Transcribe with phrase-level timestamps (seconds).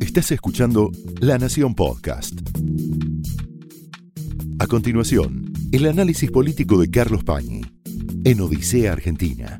[0.00, 0.90] Estás escuchando
[1.20, 2.34] La Nación Podcast.
[4.58, 7.62] A continuación, el análisis político de Carlos Pañi
[8.24, 9.58] en Odisea Argentina.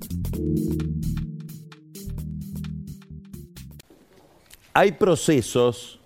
[4.74, 6.00] Hay procesos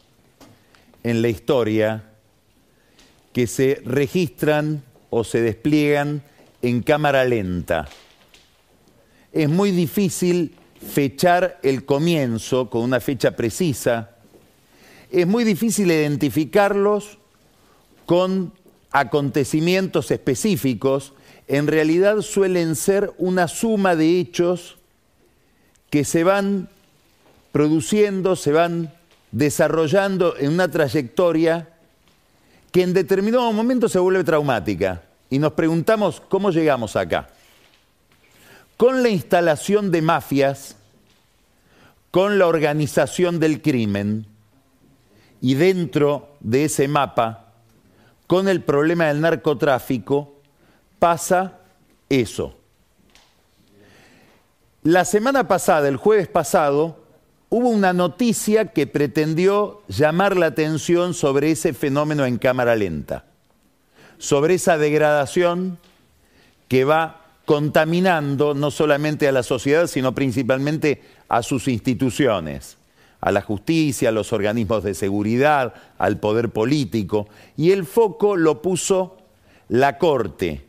[1.03, 2.05] en la historia
[3.33, 6.23] que se registran o se despliegan
[6.63, 7.89] en cámara lenta.
[9.33, 14.11] Es muy difícil fechar el comienzo con una fecha precisa.
[15.11, 17.19] Es muy difícil identificarlos
[18.07, 18.53] con
[18.91, 21.13] acontecimientos específicos.
[21.49, 24.77] En realidad suelen ser una suma de hechos
[25.91, 26.68] que se van
[27.53, 28.93] produciendo, se van
[29.31, 31.68] desarrollando en una trayectoria
[32.73, 35.03] que en determinado momento se vuelve traumática.
[35.31, 37.29] Y nos preguntamos cómo llegamos acá.
[38.77, 40.77] Con la instalación de mafias,
[42.11, 44.27] con la organización del crimen
[45.41, 47.53] y dentro de ese mapa,
[48.27, 50.35] con el problema del narcotráfico,
[50.98, 51.59] pasa
[52.09, 52.57] eso.
[54.83, 57.05] La semana pasada, el jueves pasado,
[57.48, 63.25] hubo una noticia que pretendió llamar la atención sobre ese fenómeno en cámara lenta,
[64.19, 65.79] sobre esa degradación
[66.69, 72.78] que va contaminando no solamente a la sociedad, sino principalmente a sus instituciones,
[73.20, 77.28] a la justicia, a los organismos de seguridad, al poder político.
[77.56, 79.17] Y el foco lo puso
[79.69, 80.64] la Corte.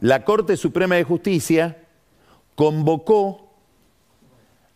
[0.00, 1.76] La Corte Suprema de Justicia
[2.54, 3.50] convocó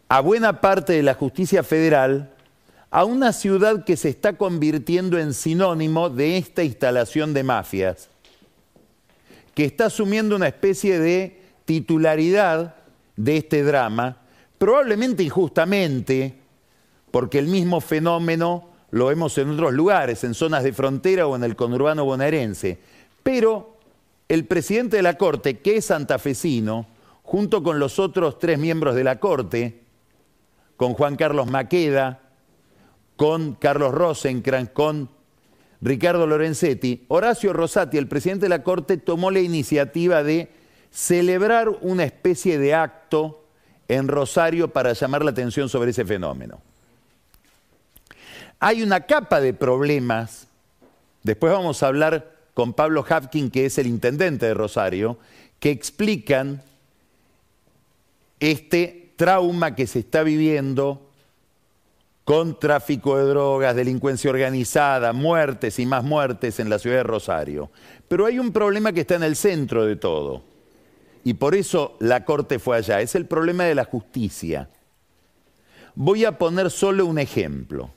[0.08, 2.30] a buena parte de la justicia federal
[2.90, 8.08] a una ciudad que se está convirtiendo en sinónimo de esta instalación de mafias,
[9.54, 12.74] que está asumiendo una especie de titularidad
[13.16, 14.18] de este drama,
[14.58, 16.34] probablemente injustamente,
[17.10, 21.44] porque el mismo fenómeno lo vemos en otros lugares, en zonas de frontera o en
[21.44, 22.78] el conurbano bonaerense.
[23.22, 23.76] Pero
[24.28, 26.86] el presidente de la Corte, que es santafesino,
[27.22, 29.82] junto con los otros tres miembros de la Corte,
[30.76, 32.20] con Juan Carlos Maqueda,
[33.16, 35.08] con Carlos Rosenkrantz, con
[35.84, 40.48] Ricardo Lorenzetti, Horacio Rosati, el presidente de la Corte, tomó la iniciativa de
[40.90, 43.44] celebrar una especie de acto
[43.88, 46.58] en Rosario para llamar la atención sobre ese fenómeno.
[48.60, 50.46] Hay una capa de problemas,
[51.22, 55.18] después vamos a hablar con Pablo Hafkin, que es el intendente de Rosario,
[55.60, 56.62] que explican
[58.40, 61.03] este trauma que se está viviendo
[62.24, 67.70] con tráfico de drogas, delincuencia organizada, muertes y más muertes en la ciudad de Rosario.
[68.08, 70.42] Pero hay un problema que está en el centro de todo.
[71.22, 73.00] Y por eso la Corte fue allá.
[73.00, 74.68] Es el problema de la justicia.
[75.94, 77.90] Voy a poner solo un ejemplo.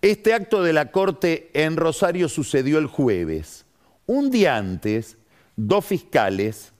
[0.00, 3.66] Este acto de la Corte en Rosario sucedió el jueves.
[4.06, 5.18] Un día antes,
[5.56, 6.72] dos fiscales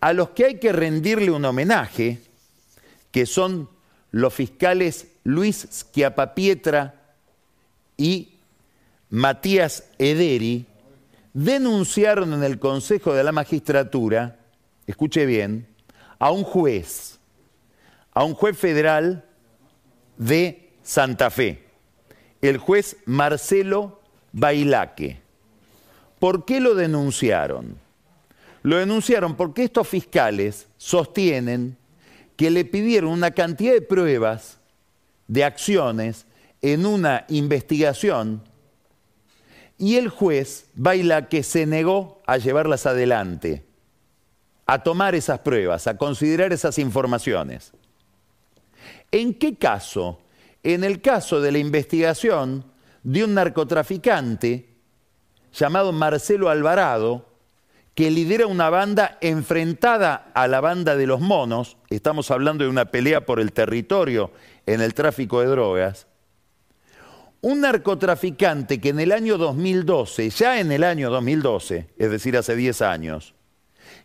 [0.00, 2.20] a los que hay que rendirle un homenaje,
[3.10, 3.68] que son
[4.10, 6.94] los fiscales Luis Schiapapietra
[7.96, 8.34] y
[9.10, 10.66] Matías Ederi,
[11.32, 14.38] denunciaron en el Consejo de la Magistratura,
[14.86, 15.66] escuche bien,
[16.18, 17.18] a un juez,
[18.12, 19.24] a un juez federal
[20.16, 21.64] de Santa Fe,
[22.40, 24.00] el juez Marcelo
[24.32, 25.20] Bailaque.
[26.18, 27.78] ¿Por qué lo denunciaron?
[28.62, 31.76] Lo denunciaron porque estos fiscales sostienen
[32.40, 34.56] que le pidieron una cantidad de pruebas,
[35.28, 36.24] de acciones,
[36.62, 38.42] en una investigación
[39.76, 43.62] y el juez baila que se negó a llevarlas adelante,
[44.64, 47.72] a tomar esas pruebas, a considerar esas informaciones.
[49.12, 50.18] ¿En qué caso?
[50.62, 52.64] En el caso de la investigación
[53.02, 54.66] de un narcotraficante
[55.52, 57.29] llamado Marcelo Alvarado,
[58.00, 62.86] que lidera una banda enfrentada a la banda de los monos, estamos hablando de una
[62.86, 64.30] pelea por el territorio
[64.64, 66.06] en el tráfico de drogas,
[67.42, 72.56] un narcotraficante que en el año 2012, ya en el año 2012, es decir, hace
[72.56, 73.34] 10 años,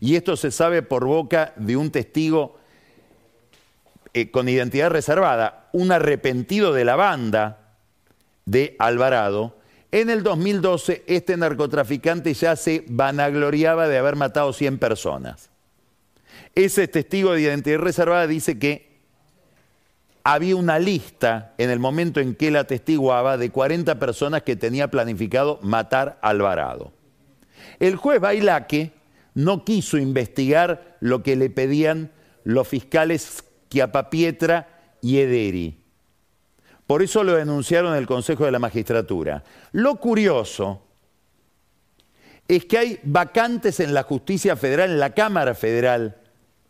[0.02, 2.60] y esto se sabe por boca de un testigo
[4.14, 7.78] eh, con identidad reservada, un arrepentido de la banda
[8.44, 9.56] de Alvarado,
[9.92, 15.50] en el 2012, este narcotraficante ya se vanagloriaba de haber matado 100 personas.
[16.54, 18.96] Ese testigo de identidad reservada dice que
[20.24, 24.90] había una lista en el momento en que él atestiguaba de 40 personas que tenía
[24.90, 26.92] planificado matar a Alvarado.
[27.80, 28.92] El juez Bailaque
[29.36, 32.12] no quiso investigar lo que le pedían
[32.44, 34.68] los fiscales Chiapapietra
[35.02, 35.85] y Ederi.
[36.88, 39.44] Por eso lo denunciaron en el Consejo de la Magistratura.
[39.72, 40.82] Lo curioso
[42.48, 46.18] es que hay vacantes en la justicia federal, en la Cámara Federal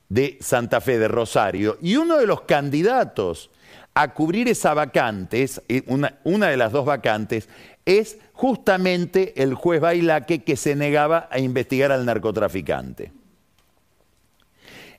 [0.07, 3.49] de Santa Fe de Rosario, y uno de los candidatos
[3.93, 7.49] a cubrir esa vacante, eh, una, una de las dos vacantes,
[7.85, 13.11] es justamente el juez Bailaque que se negaba a investigar al narcotraficante.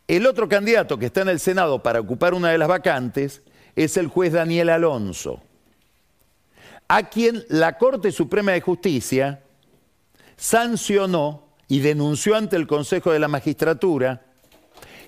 [0.09, 3.43] El otro candidato que está en el Senado para ocupar una de las vacantes
[3.77, 5.43] es el juez Daniel Alonso,
[6.89, 9.43] a quien la Corte Suprema de Justicia
[10.37, 14.23] sancionó y denunció ante el Consejo de la Magistratura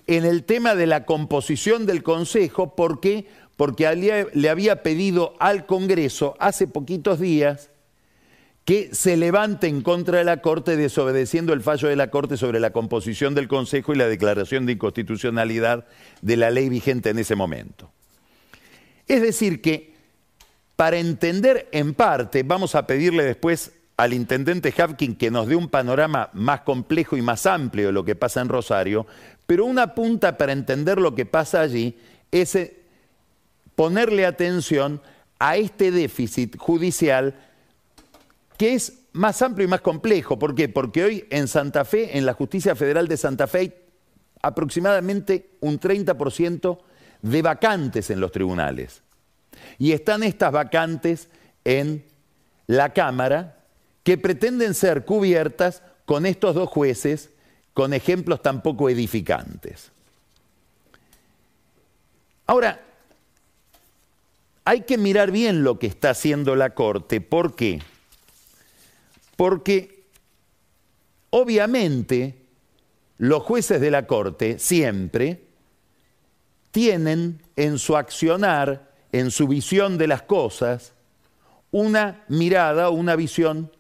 [0.06, 3.26] en el tema de la composición del Consejo, ¿por qué?
[3.56, 7.70] Porque le había pedido al Congreso hace poquitos días
[8.64, 12.60] que se levante en contra de la Corte desobedeciendo el fallo de la Corte sobre
[12.60, 15.86] la composición del Consejo y la declaración de inconstitucionalidad
[16.22, 17.90] de la ley vigente en ese momento.
[19.08, 19.94] Es decir, que
[20.76, 25.68] para entender en parte, vamos a pedirle después al intendente Hapkin que nos dé un
[25.68, 29.06] panorama más complejo y más amplio de lo que pasa en Rosario,
[29.46, 31.98] pero una punta para entender lo que pasa allí
[32.30, 32.76] es eh,
[33.74, 35.02] ponerle atención
[35.40, 37.34] a este déficit judicial
[38.56, 40.38] que es más amplio y más complejo.
[40.38, 40.68] ¿Por qué?
[40.68, 43.74] Porque hoy en Santa Fe, en la Justicia Federal de Santa Fe, hay
[44.42, 46.78] aproximadamente un 30%
[47.22, 49.02] de vacantes en los tribunales.
[49.78, 51.28] Y están estas vacantes
[51.64, 52.04] en
[52.66, 53.56] la Cámara
[54.02, 57.30] que pretenden ser cubiertas con estos dos jueces
[57.74, 59.92] con ejemplos tan poco edificantes.
[62.46, 62.80] Ahora,
[64.64, 67.20] hay que mirar bien lo que está haciendo la Corte.
[67.20, 67.80] ¿Por qué?
[69.36, 70.04] Porque
[71.30, 72.34] obviamente
[73.18, 75.47] los jueces de la Corte siempre
[76.70, 80.92] tienen en su accionar, en su visión de las cosas,
[81.70, 83.72] una mirada una visión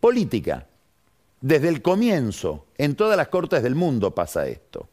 [0.00, 0.66] política.
[1.40, 4.88] Desde el comienzo, en todas las cortes del mundo pasa esto.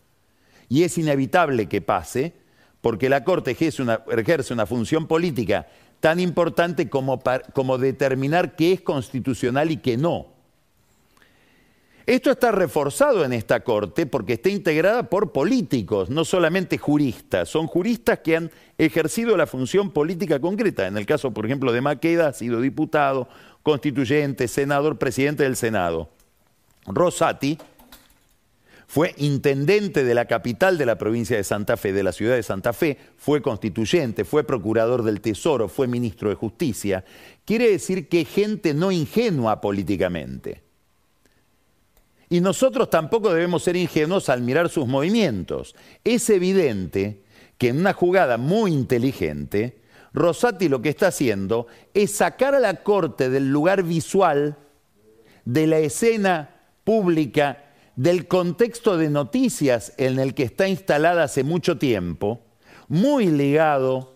[0.69, 2.33] Y es inevitable que pase,
[2.81, 5.67] porque la Corte ejerce una, ejerce una función política
[5.99, 7.21] tan importante como,
[7.53, 10.32] como determinar qué es constitucional y qué no.
[12.05, 17.47] Esto está reforzado en esta Corte porque está integrada por políticos, no solamente juristas.
[17.47, 20.85] Son juristas que han ejercido la función política concreta.
[20.85, 23.29] En el caso, por ejemplo, de Maqueda, ha sido diputado,
[23.61, 26.09] constituyente, senador, presidente del Senado.
[26.87, 27.57] Rosati
[28.85, 32.43] fue intendente de la capital de la provincia de Santa Fe, de la ciudad de
[32.43, 37.05] Santa Fe, fue constituyente, fue procurador del Tesoro, fue ministro de Justicia.
[37.45, 40.62] Quiere decir que gente no ingenua políticamente.
[42.29, 45.75] Y nosotros tampoco debemos ser ingenuos al mirar sus movimientos.
[46.03, 47.23] Es evidente
[47.57, 49.81] que en una jugada muy inteligente,
[50.13, 54.57] Rosati lo que está haciendo es sacar a la corte del lugar visual,
[55.45, 56.49] de la escena
[56.83, 57.63] pública
[57.95, 62.41] del contexto de noticias en el que está instalada hace mucho tiempo,
[62.87, 64.13] muy ligado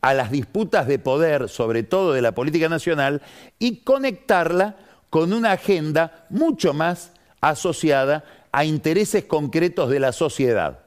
[0.00, 3.22] a las disputas de poder, sobre todo de la política nacional,
[3.58, 4.76] y conectarla
[5.08, 7.12] con una agenda mucho más
[7.50, 10.80] asociada a intereses concretos de la sociedad,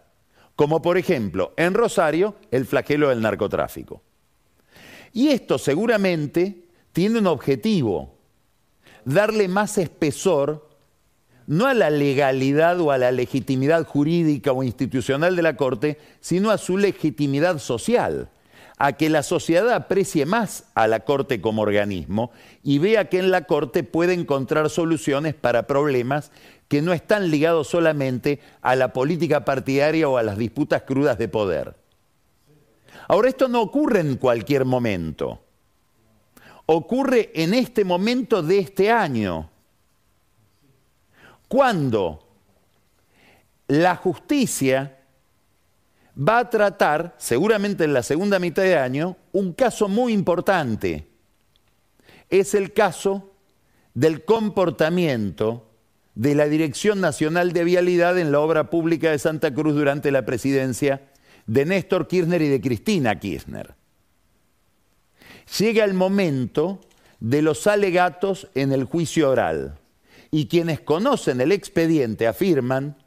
[0.56, 4.02] como por ejemplo en Rosario el flagelo del narcotráfico.
[5.14, 8.18] Y esto seguramente tiene un objetivo,
[9.06, 10.68] darle más espesor
[11.48, 16.52] no a la legalidad o a la legitimidad jurídica o institucional de la Corte, sino
[16.52, 18.30] a su legitimidad social,
[18.78, 22.32] a que la sociedad aprecie más a la Corte como organismo
[22.64, 26.32] y vea que en la Corte puede encontrar soluciones para problemas
[26.68, 31.28] que no están ligados solamente a la política partidaria o a las disputas crudas de
[31.28, 31.76] poder.
[33.08, 35.40] Ahora, esto no ocurre en cualquier momento.
[36.66, 39.50] Ocurre en este momento de este año
[41.48, 42.28] cuando
[43.68, 44.97] la justicia
[46.18, 51.08] va a tratar, seguramente en la segunda mitad de año, un caso muy importante.
[52.30, 53.34] Es el caso
[53.94, 55.70] del comportamiento
[56.16, 60.26] de la Dirección Nacional de Vialidad en la obra pública de Santa Cruz durante la
[60.26, 61.10] presidencia
[61.46, 63.76] de Néstor Kirchner y de Cristina Kirchner.
[65.60, 66.82] Llega el momento
[67.20, 69.78] de los alegatos en el juicio oral
[70.32, 72.98] y quienes conocen el expediente afirman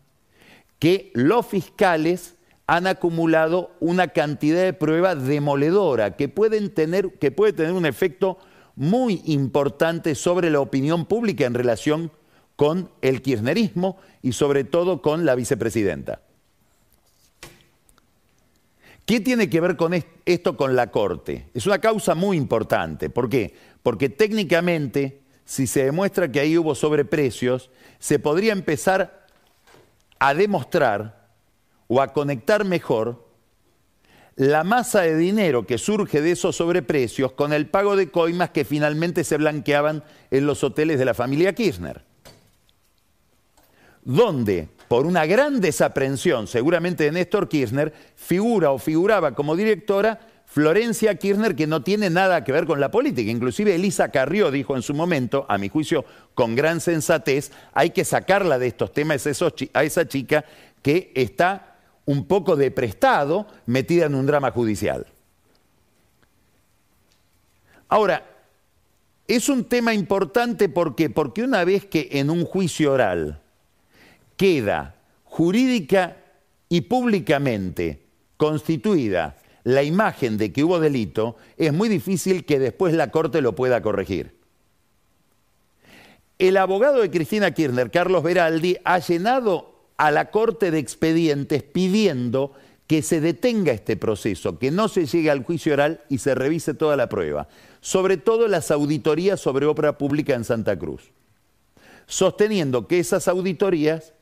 [0.79, 2.37] que los fiscales
[2.71, 8.39] han acumulado una cantidad de pruebas demoledora que, pueden tener, que puede tener un efecto
[8.77, 12.13] muy importante sobre la opinión pública en relación
[12.55, 16.21] con el kirchnerismo y sobre todo con la vicepresidenta.
[19.05, 19.93] ¿Qué tiene que ver con
[20.25, 21.49] esto con la Corte?
[21.53, 23.11] Es una causa muy importante.
[23.11, 23.53] ¿Por qué?
[23.83, 29.27] Porque técnicamente, si se demuestra que ahí hubo sobreprecios, se podría empezar
[30.21, 31.20] a demostrar
[31.93, 33.27] o a conectar mejor
[34.37, 38.65] la masa de dinero que surge de esos sobreprecios con el pago de coimas que
[38.65, 42.03] finalmente se blanqueaban en los hoteles de la familia Kirchner.
[44.05, 51.17] Donde, por una gran desaprensión, seguramente de Néstor Kirchner, figura o figuraba como directora Florencia
[51.17, 53.33] Kirchner, que no tiene nada que ver con la política.
[53.33, 56.05] Inclusive Elisa Carrió dijo en su momento, a mi juicio
[56.35, 60.45] con gran sensatez, hay que sacarla de estos temas a esa chica
[60.83, 61.70] que está
[62.11, 65.07] un poco de prestado metida en un drama judicial.
[67.89, 68.27] Ahora,
[69.29, 73.41] es un tema importante porque, porque una vez que en un juicio oral
[74.37, 76.17] queda jurídica
[76.69, 78.03] y públicamente
[78.37, 83.55] constituida la imagen de que hubo delito, es muy difícil que después la Corte lo
[83.55, 84.35] pueda corregir.
[86.41, 89.70] El abogado de Cristina Kirchner, Carlos Beraldi, ha llenado
[90.01, 92.55] a la Corte de Expedientes pidiendo
[92.87, 96.73] que se detenga este proceso, que no se llegue al juicio oral y se revise
[96.73, 97.49] toda la prueba,
[97.83, 101.11] sobre todo las auditorías sobre obra pública en Santa Cruz,
[102.07, 104.15] sosteniendo que esas auditorías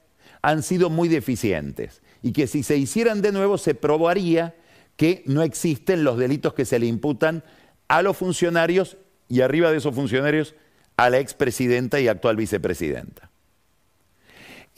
[0.43, 4.57] han sido muy deficientes y que si se hicieran de nuevo se probaría
[4.97, 7.45] que no existen los delitos que se le imputan
[7.87, 8.97] a los funcionarios
[9.29, 10.57] y arriba de esos funcionarios
[10.97, 13.28] a la expresidenta y actual vicepresidenta.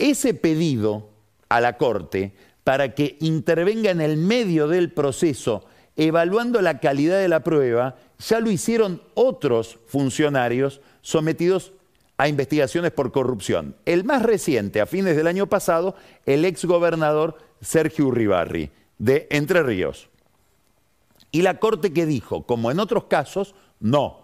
[0.01, 1.11] Ese pedido
[1.49, 2.33] a la Corte
[2.65, 5.65] para que intervenga en el medio del proceso
[5.97, 11.73] evaluando la calidad de la prueba, ya lo hicieron otros funcionarios sometidos
[12.17, 13.77] a investigaciones por corrupción.
[13.85, 15.95] El más reciente, a fines del año pasado,
[16.27, 20.09] el exgobernador Sergio Uribarri, de Entre Ríos.
[21.33, 24.21] Y la Corte que dijo, como en otros casos, no.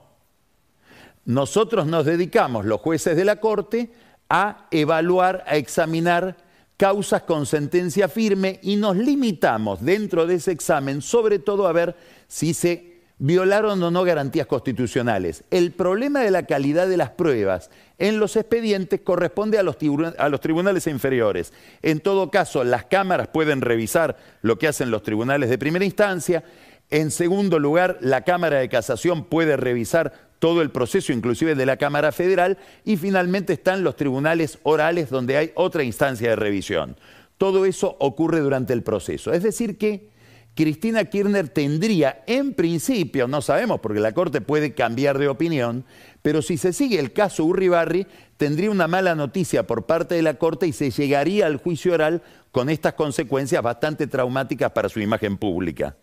[1.25, 3.91] Nosotros nos dedicamos, los jueces de la Corte,
[4.29, 6.37] a evaluar, a examinar
[6.77, 11.97] causas con sentencia firme y nos limitamos dentro de ese examen sobre todo a ver
[12.29, 15.45] si se violaron o no garantías constitucionales.
[15.51, 20.87] El problema de la calidad de las pruebas en los expedientes corresponde a los, tribunales
[20.87, 21.53] inferiores.
[21.83, 26.45] En todo caso, las cámaras pueden revisar lo que hacen los tribunales de primera instancia.
[26.91, 31.77] En segundo lugar, la Cámara de Casación puede revisar todo el proceso, inclusive de la
[31.77, 36.97] Cámara Federal, y finalmente están los tribunales orales donde hay otra instancia de revisión.
[37.39, 39.33] Todo eso ocurre durante el proceso.
[39.33, 40.09] Es decir, que
[40.55, 45.85] Cristina Kirchner tendría, en principio, no sabemos porque la Corte puede cambiar de opinión,
[46.23, 48.07] pero si se sigue el caso Urribarri,
[48.39, 52.23] tendría una mala noticia por parte de la Corte y se llegaría al juicio oral
[52.53, 55.95] con estas consecuencias bastante traumáticas para su imagen pública.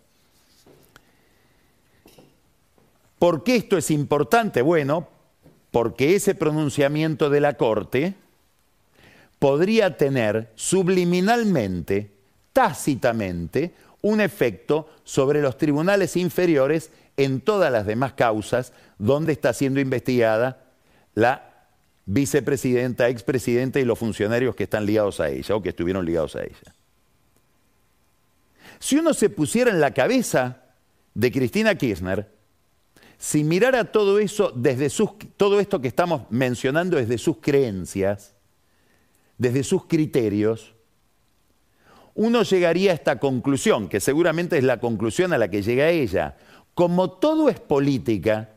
[3.23, 4.61] ¿Por qué esto es importante?
[4.61, 5.07] Bueno,
[5.71, 8.15] porque ese pronunciamiento de la Corte
[9.39, 12.11] podría tener subliminalmente,
[12.51, 19.79] tácitamente, un efecto sobre los tribunales inferiores en todas las demás causas donde está siendo
[19.79, 20.61] investigada
[21.15, 21.69] la
[22.05, 26.43] vicepresidenta, expresidenta y los funcionarios que están ligados a ella o que estuvieron ligados a
[26.43, 26.75] ella.
[28.79, 30.63] Si uno se pusiera en la cabeza
[31.13, 32.42] de Cristina Kirchner,
[33.23, 38.33] si mirara todo eso desde sus, todo esto que estamos mencionando desde sus creencias,
[39.37, 40.73] desde sus criterios,
[42.15, 46.35] uno llegaría a esta conclusión, que seguramente es la conclusión a la que llega ella.
[46.73, 48.49] Como todo es política,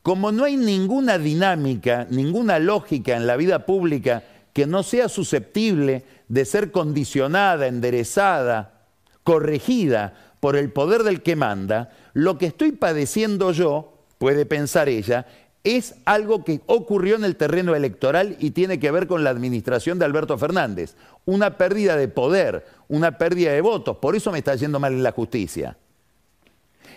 [0.00, 4.24] como no hay ninguna dinámica, ninguna lógica en la vida pública
[4.54, 8.86] que no sea susceptible de ser condicionada, enderezada,
[9.22, 15.26] corregida por el poder del que manda, lo que estoy padeciendo yo, puede pensar ella,
[15.62, 19.98] es algo que ocurrió en el terreno electoral y tiene que ver con la administración
[19.98, 20.94] de Alberto Fernández.
[21.26, 25.02] Una pérdida de poder, una pérdida de votos, por eso me está yendo mal en
[25.02, 25.76] la justicia.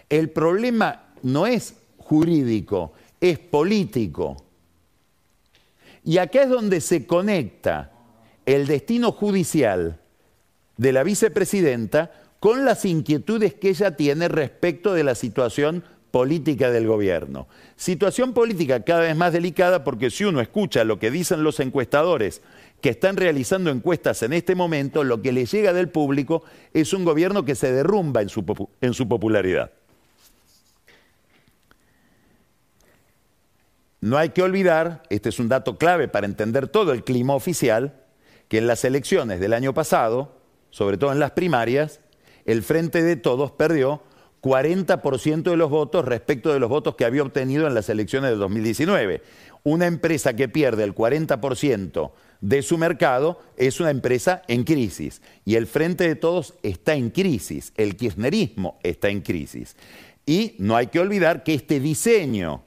[0.09, 4.37] El problema no es jurídico, es político.
[6.05, 7.91] Y acá es donde se conecta
[8.45, 9.99] el destino judicial
[10.77, 12.11] de la vicepresidenta
[12.43, 15.81] con las inquietudes que ella tiene respecto de la situación
[16.11, 17.47] política del gobierno.
[17.77, 22.41] Situación política cada vez más delicada porque si uno escucha lo que dicen los encuestadores
[22.81, 27.05] que están realizando encuestas en este momento, lo que le llega del público es un
[27.05, 28.43] gobierno que se derrumba en su,
[28.81, 29.71] en su popularidad.
[34.01, 38.03] No hay que olvidar, este es un dato clave para entender todo el clima oficial,
[38.49, 42.01] que en las elecciones del año pasado, sobre todo en las primarias,
[42.45, 44.01] el Frente de Todos perdió
[44.41, 48.35] 40% de los votos respecto de los votos que había obtenido en las elecciones de
[48.35, 49.21] 2019.
[49.63, 55.21] Una empresa que pierde el 40% de su mercado es una empresa en crisis.
[55.45, 59.77] Y el Frente de Todos está en crisis, el kirchnerismo está en crisis.
[60.25, 62.63] Y no hay que olvidar que este diseño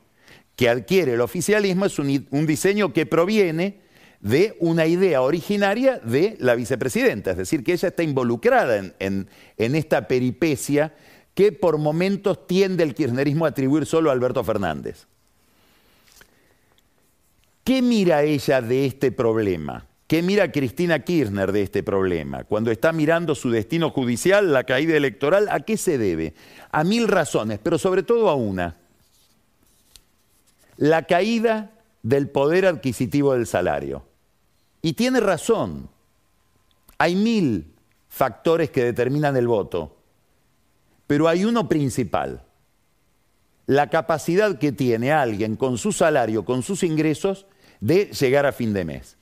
[0.56, 3.80] que adquiere el oficialismo es un, diseño que proviene
[4.20, 10.08] de una idea originaria de la vicepresidenta, es decir, que ella está involucrada en, esta
[10.08, 10.94] peripecia
[11.34, 15.06] que por momentos tiende el kirchnerismo a atribuir solo a Alberto Fernández.
[17.62, 19.86] ¿Qué mira ella de este problema?
[20.06, 22.44] ¿Qué mira Cristina Kirchner de este problema?
[22.44, 26.32] Cuando está mirando su destino judicial, la caída electoral, ¿a qué se debe?
[26.70, 28.76] A mil razones, pero sobre todo a una.
[30.76, 31.72] La caída
[32.06, 34.04] del poder adquisitivo del salario.
[34.80, 35.90] Y tiene razón.
[36.98, 37.74] Hay mil
[38.08, 39.96] factores que determinan el voto.
[41.08, 42.44] Pero hay uno principal,
[43.66, 47.46] la capacidad que tiene alguien con su salario, con sus ingresos,
[47.80, 49.16] de llegar a fin de mes.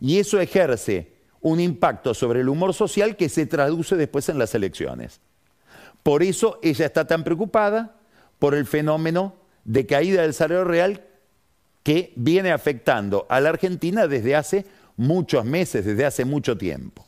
[0.00, 1.12] Y eso ejerce
[1.42, 5.20] un impacto sobre el humor social que se traduce después en las elecciones.
[6.02, 7.96] Por eso ella está tan preocupada
[8.38, 9.34] por el fenómeno
[9.64, 11.11] de caída del salario real
[11.82, 14.64] que viene afectando a la Argentina desde hace
[14.96, 17.04] muchos meses, desde hace mucho tiempo.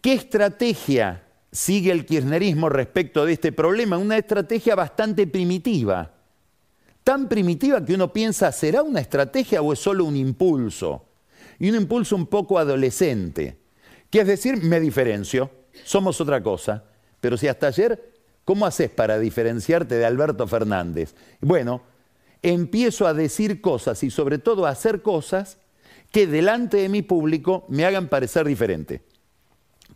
[0.00, 6.10] ¿Qué estrategia sigue el kirchnerismo respecto de este problema, una estrategia bastante primitiva.
[7.02, 11.06] Tan primitiva que uno piensa, ¿será una estrategia o es solo un impulso?
[11.58, 13.58] Y un impulso un poco adolescente,
[14.08, 15.50] que es decir, me diferencio,
[15.84, 16.84] somos otra cosa.
[17.20, 18.12] Pero si hasta ayer,
[18.44, 21.14] ¿cómo haces para diferenciarte de Alberto Fernández?
[21.40, 21.82] Bueno,
[22.42, 25.58] empiezo a decir cosas y sobre todo a hacer cosas
[26.10, 29.02] que delante de mi público me hagan parecer diferente.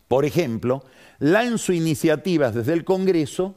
[0.08, 0.84] Por ejemplo,
[1.18, 3.54] lanzo iniciativas desde el Congreso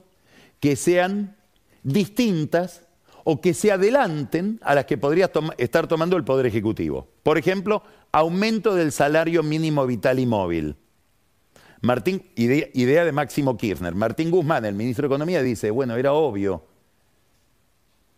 [0.60, 1.36] que sean
[1.84, 2.84] distintas
[3.24, 7.10] o que se adelanten a las que podría estar tomando el Poder Ejecutivo.
[7.24, 10.76] Por ejemplo, aumento del salario mínimo vital y móvil.
[11.82, 13.94] Martín, idea, idea, de Máximo Kirchner.
[13.94, 16.64] Martín Guzmán, el ministro de Economía, dice, bueno, era obvio.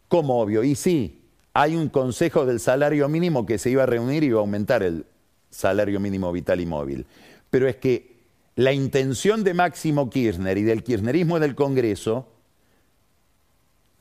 [0.10, 0.64] ¿Cómo obvio?
[0.64, 1.22] Y sí,
[1.54, 4.84] hay un consejo del salario mínimo que se iba a reunir y iba a aumentar
[4.84, 5.06] el
[5.50, 7.06] salario mínimo vital y móvil.
[7.50, 8.18] Pero es que
[8.56, 12.28] la intención de Máximo Kirchner y del kirchnerismo en el Congreso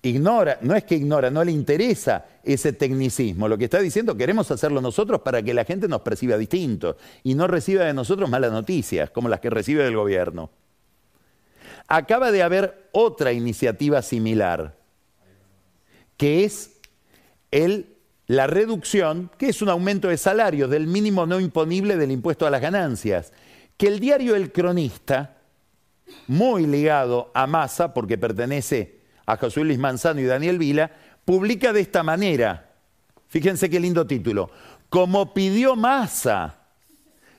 [0.03, 3.47] ignora, no es que ignora, no le interesa ese tecnicismo.
[3.47, 7.35] Lo que está diciendo, queremos hacerlo nosotros para que la gente nos perciba distinto y
[7.35, 10.51] no reciba de nosotros malas noticias, como las que recibe del gobierno.
[11.87, 14.78] Acaba de haber otra iniciativa similar,
[16.19, 16.73] que es
[17.51, 22.47] el, la reducción, que es un aumento de salario del mínimo no imponible del impuesto
[22.47, 23.33] a las ganancias
[23.79, 25.37] que el diario El Cronista,
[26.27, 30.91] muy ligado a Massa, porque pertenece a José Luis Manzano y Daniel Vila,
[31.25, 32.73] publica de esta manera.
[33.29, 34.51] Fíjense qué lindo título.
[34.89, 36.57] Como pidió Massa,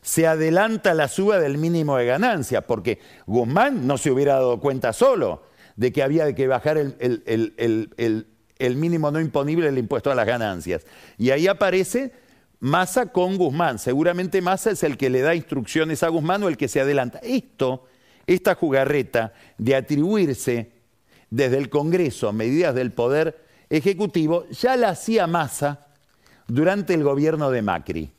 [0.02, 4.94] se adelanta la suba del mínimo de ganancia, porque Guzmán no se hubiera dado cuenta
[4.94, 5.44] solo
[5.76, 8.28] de que había que bajar el
[8.76, 10.86] mínimo no imponible del impuesto a las ganancias.
[11.18, 12.12] Y ahí aparece
[12.60, 13.80] Massa con Guzmán.
[13.80, 17.20] Seguramente Massa es el que le da instrucciones a Guzmán o el que se adelanta.
[17.24, 17.88] Esto,
[18.28, 20.72] esta jugarreta de atribuirse
[21.30, 25.88] desde el Congreso medidas del Poder Ejecutivo, ya la hacía Massa
[26.48, 28.12] durante el gobierno de Macri.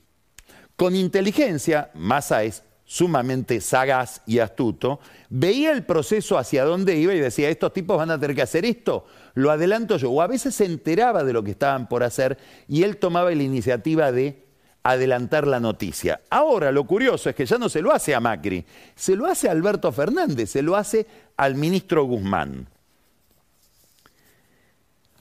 [0.76, 7.20] Con inteligencia, Massa es sumamente sagaz y astuto, veía el proceso hacia dónde iba y
[7.20, 9.06] decía, estos tipos van a tener que hacer esto,
[9.40, 10.10] lo adelanto yo.
[10.10, 13.42] O a veces se enteraba de lo que estaban por hacer y él tomaba la
[13.42, 14.44] iniciativa de
[14.82, 16.20] adelantar la noticia.
[16.30, 19.48] Ahora lo curioso es que ya no se lo hace a Macri, se lo hace
[19.48, 22.66] a Alberto Fernández, se lo hace al ministro Guzmán.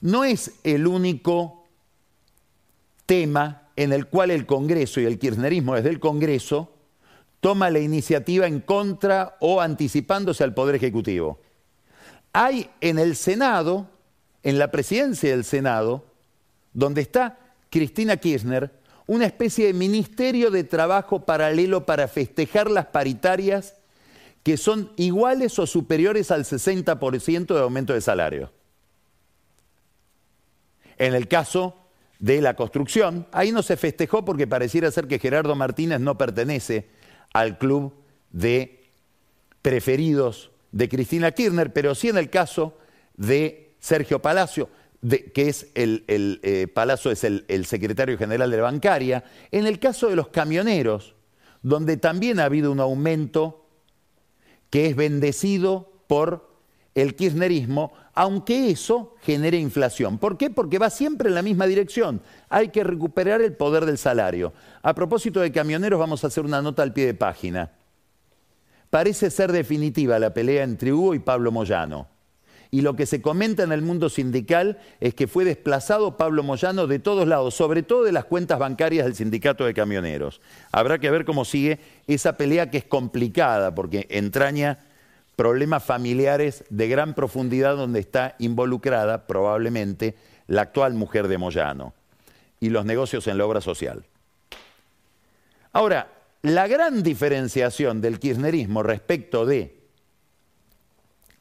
[0.01, 1.67] No es el único
[3.05, 6.73] tema en el cual el Congreso y el kirchnerismo desde el Congreso
[7.39, 11.39] toma la iniciativa en contra o anticipándose al Poder Ejecutivo.
[12.33, 13.89] Hay en el Senado,
[14.43, 16.05] en la presidencia del Senado,
[16.73, 18.71] donde está Cristina Kirchner,
[19.07, 23.75] una especie de ministerio de trabajo paralelo para festejar las paritarias
[24.43, 28.51] que son iguales o superiores al 60% de aumento de salario.
[30.97, 31.75] En el caso
[32.19, 36.87] de la construcción, ahí no se festejó porque pareciera ser que Gerardo Martínez no pertenece
[37.33, 37.93] al club
[38.31, 38.89] de
[39.61, 42.77] preferidos de Cristina Kirchner, pero sí en el caso
[43.15, 44.69] de Sergio Palacio,
[45.33, 49.79] que es el, eh, Palacio es el, el secretario general de la bancaria, en el
[49.79, 51.15] caso de los camioneros,
[51.61, 53.65] donde también ha habido un aumento
[54.69, 56.49] que es bendecido por
[56.95, 60.17] el kirchnerismo, aunque eso genere inflación.
[60.17, 60.49] ¿Por qué?
[60.49, 62.21] Porque va siempre en la misma dirección.
[62.49, 64.53] Hay que recuperar el poder del salario.
[64.81, 67.71] A propósito de camioneros, vamos a hacer una nota al pie de página.
[68.89, 72.07] Parece ser definitiva la pelea entre Hugo y Pablo Moyano.
[72.71, 76.85] Y lo que se comenta en el mundo sindical es que fue desplazado Pablo Moyano
[76.85, 80.39] de todos lados, sobre todo de las cuentas bancarias del sindicato de camioneros.
[80.71, 84.79] Habrá que ver cómo sigue esa pelea que es complicada porque entraña
[85.35, 90.15] problemas familiares de gran profundidad donde está involucrada probablemente
[90.47, 91.93] la actual mujer de Moyano
[92.59, 94.03] y los negocios en la obra social.
[95.71, 99.78] Ahora, la gran diferenciación del kirchnerismo respecto de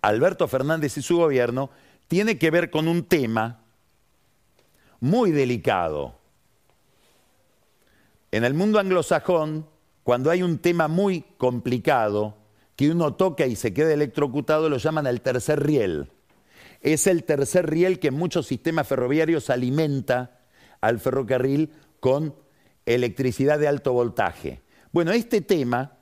[0.03, 1.71] Alberto Fernández y su gobierno
[2.07, 3.65] tiene que ver con un tema
[5.01, 6.19] muy delicado.
[8.31, 9.67] En el mundo anglosajón,
[10.03, 12.37] cuando hay un tema muy complicado,
[12.77, 16.11] que uno toca y se queda electrocutado, lo llaman el tercer riel.
[16.81, 20.41] Es el tercer riel que en muchos sistemas ferroviarios alimenta
[20.81, 22.37] al ferrocarril con
[22.87, 24.63] electricidad de alto voltaje.
[24.93, 25.99] Bueno, este tema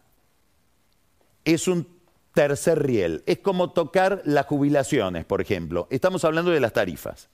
[1.44, 1.95] es un
[2.37, 3.22] tercer riel.
[3.25, 5.88] Es como tocar las jubilaciones, por ejemplo.
[5.90, 7.31] Estamos hablando de las tarifas.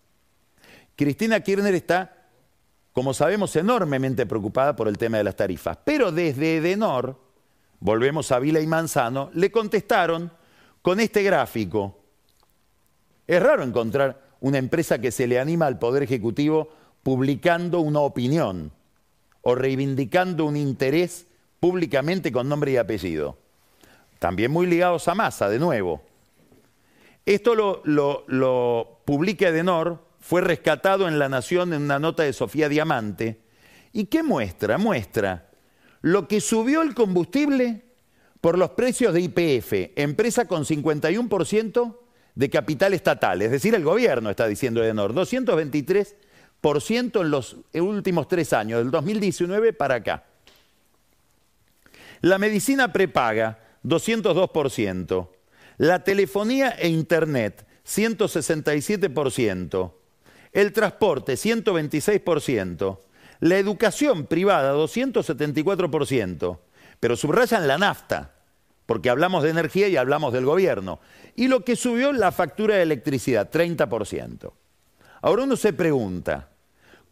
[0.94, 2.28] Cristina Kirchner está,
[2.92, 5.76] como sabemos, enormemente preocupada por el tema de las tarifas.
[5.84, 7.18] Pero desde Edenor,
[7.80, 10.30] volvemos a Vila y Manzano, le contestaron
[10.82, 11.98] con este gráfico.
[13.26, 16.68] Es raro encontrar una empresa que se le anima al Poder Ejecutivo
[17.02, 18.70] publicando una opinión
[19.40, 21.26] o reivindicando un interés
[21.58, 23.41] públicamente con nombre y apellido
[24.22, 26.00] también muy ligados a masa, de nuevo.
[27.26, 27.82] Esto lo,
[28.28, 33.40] lo, publica Edenor, fue rescatado en La Nación en una nota de Sofía Diamante.
[33.92, 34.78] ¿Y qué muestra?
[34.78, 35.48] Muestra
[36.02, 37.82] lo que subió el combustible
[38.40, 41.96] por los precios de IPF, empresa con 51%
[42.36, 48.52] de capital estatal, es decir, el gobierno está diciendo Edenor, 223% en los últimos tres
[48.52, 50.26] años, del 2019 para acá.
[52.20, 55.28] La medicina prepaga, 202%.
[55.78, 59.92] La telefonía e Internet, 167%.
[60.52, 62.98] El transporte, 126%.
[63.40, 66.58] La educación privada, 274%.
[67.00, 68.34] Pero subrayan la nafta,
[68.86, 71.00] porque hablamos de energía y hablamos del gobierno.
[71.34, 74.52] Y lo que subió la factura de electricidad, 30%.
[75.22, 76.52] Ahora uno se pregunta,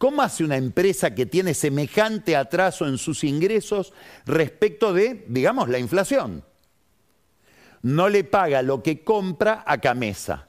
[0.01, 3.93] ¿Cómo hace una empresa que tiene semejante atraso en sus ingresos
[4.25, 6.43] respecto de, digamos, la inflación?
[7.83, 10.49] No le paga lo que compra a Camesa.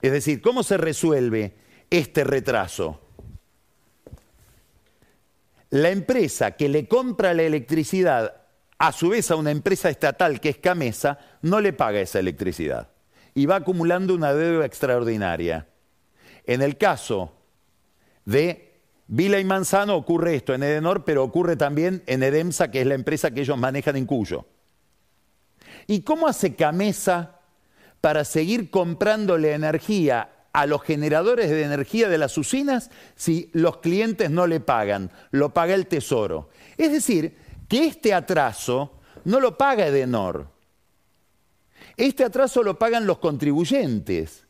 [0.00, 1.54] Es decir, ¿cómo se resuelve
[1.90, 3.00] este retraso?
[5.70, 8.40] La empresa que le compra la electricidad
[8.80, 12.88] a su vez a una empresa estatal que es Camesa, no le paga esa electricidad
[13.34, 15.68] y va acumulando una deuda extraordinaria.
[16.46, 17.30] En el caso
[18.24, 22.86] de Vila y Manzano ocurre esto en Edenor, pero ocurre también en Edemsa, que es
[22.86, 24.46] la empresa que ellos manejan en Cuyo.
[25.86, 27.40] ¿Y cómo hace Camesa
[28.00, 34.30] para seguir comprándole energía a los generadores de energía de las usinas si los clientes
[34.30, 35.10] no le pagan?
[35.30, 36.50] Lo paga el Tesoro.
[36.76, 37.36] Es decir,
[37.68, 40.48] que este atraso no lo paga Edenor.
[41.96, 44.46] Este atraso lo pagan los contribuyentes.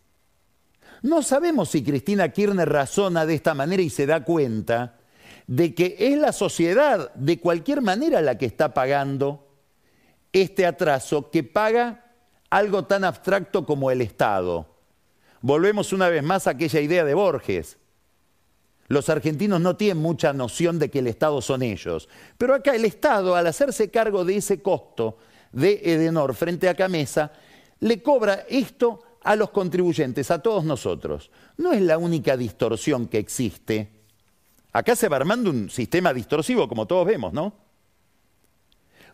[1.03, 4.99] No sabemos si Cristina Kirchner razona de esta manera y se da cuenta
[5.47, 9.50] de que es la sociedad de cualquier manera la que está pagando
[10.33, 12.05] este atraso que paga
[12.51, 14.67] algo tan abstracto como el Estado.
[15.41, 17.79] Volvemos una vez más a aquella idea de Borges.
[18.89, 22.09] Los argentinos no tienen mucha noción de que el Estado son ellos.
[22.37, 25.19] Pero acá el Estado, al hacerse cargo de ese costo
[25.53, 27.33] de Edenor frente a Camesa,
[27.79, 31.31] le cobra esto a los contribuyentes, a todos nosotros.
[31.57, 33.89] No es la única distorsión que existe.
[34.73, 37.70] Acá se va armando un sistema distorsivo, como todos vemos, ¿no?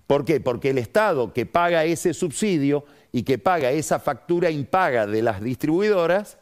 [0.07, 0.41] ¿Por qué?
[0.41, 5.43] Porque el Estado que paga ese subsidio y que paga esa factura impaga de las
[5.43, 6.39] distribuidoras,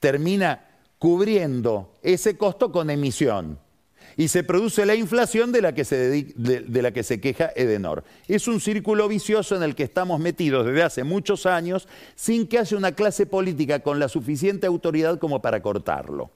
[0.00, 0.66] termina
[0.98, 3.58] cubriendo ese costo con emisión.
[4.16, 8.04] Y se produce la inflación de la, que se queja Edenor.
[8.28, 12.58] Es un círculo vicioso en el que estamos metidos desde hace muchos años sin que
[12.58, 16.30] haya una clase política con la suficiente autoridad como para cortarlo.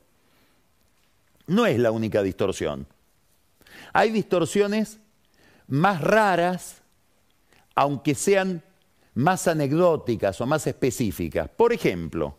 [1.47, 2.87] No es la única distorsión.
[3.93, 4.99] Hay distorsiones
[5.69, 6.83] más raras,
[7.75, 8.63] aunque sean
[9.15, 11.49] más anecdóticas o más específicas.
[11.49, 12.37] Por ejemplo,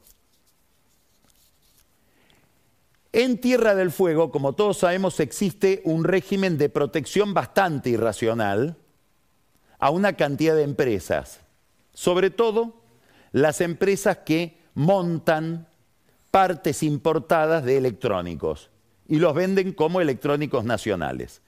[3.12, 8.78] en Tierra del Fuego, como todos sabemos, existe un régimen de protección bastante irracional
[9.80, 11.42] a una cantidad de empresas.
[11.94, 12.76] sobre todo
[13.34, 15.68] las empresas que montan
[16.32, 18.70] partes importadas de electrónicos
[19.08, 21.42] y los venden como electrónicos nacionales.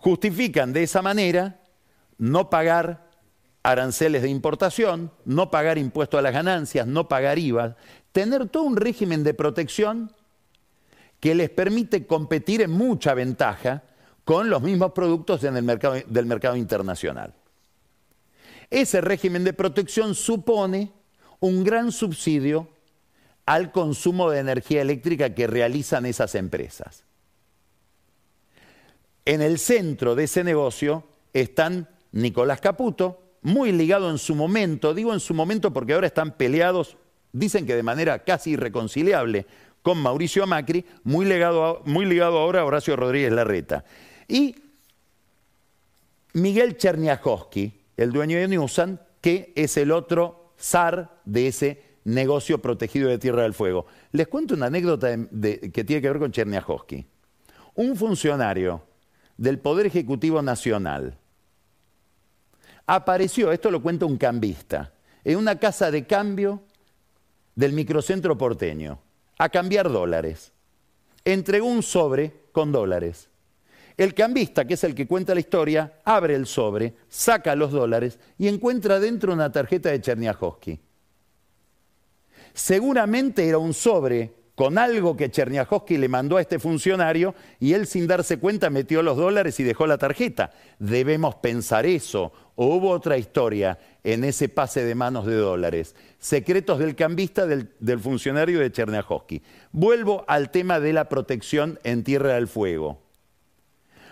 [0.00, 1.60] Justifican de esa manera
[2.18, 3.10] no pagar
[3.62, 7.76] aranceles de importación, no pagar impuesto a las ganancias, no pagar IVA,
[8.12, 10.12] tener todo un régimen de protección
[11.20, 13.82] que les permite competir en mucha ventaja
[14.24, 17.34] con los mismos productos del mercado internacional.
[18.70, 20.92] Ese régimen de protección supone
[21.40, 22.68] un gran subsidio
[23.44, 27.04] al consumo de energía eléctrica que realizan esas empresas.
[29.30, 35.12] En el centro de ese negocio están Nicolás Caputo, muy ligado en su momento, digo
[35.12, 36.96] en su momento porque ahora están peleados,
[37.30, 39.46] dicen que de manera casi irreconciliable,
[39.82, 41.26] con Mauricio Macri, muy,
[41.84, 43.84] muy ligado ahora a Horacio Rodríguez Larreta.
[44.26, 44.56] Y
[46.32, 53.08] Miguel Cherniakowski, el dueño de Newsan, que es el otro zar de ese negocio protegido
[53.08, 53.86] de Tierra del Fuego.
[54.10, 57.06] Les cuento una anécdota que tiene que ver con Cherniakowski.
[57.76, 58.89] Un funcionario
[59.40, 61.16] del Poder Ejecutivo Nacional
[62.84, 64.92] apareció, esto lo cuenta un cambista,
[65.24, 66.62] en una casa de cambio
[67.54, 69.00] del microcentro porteño,
[69.38, 70.52] a cambiar dólares.
[71.24, 73.30] Entregó un sobre con dólares.
[73.96, 78.18] El cambista, que es el que cuenta la historia, abre el sobre, saca los dólares
[78.36, 80.78] y encuentra dentro una tarjeta de Cherniakowski.
[82.52, 87.86] Seguramente era un sobre con algo que Cherniakowski le mandó a este funcionario y él
[87.86, 90.50] sin darse cuenta metió los dólares y dejó la tarjeta.
[90.78, 92.30] Debemos pensar eso.
[92.56, 95.96] ¿O hubo otra historia en ese pase de manos de dólares?
[96.18, 99.42] Secretos del cambista del, del funcionario de Cherniakowski.
[99.72, 103.00] Vuelvo al tema de la protección en Tierra del Fuego.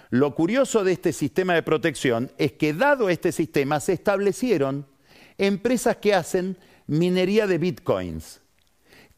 [0.08, 4.87] Lo curioso de este sistema de protección es que dado este sistema se establecieron
[5.37, 6.56] empresas que hacen
[6.87, 8.40] minería de bitcoins,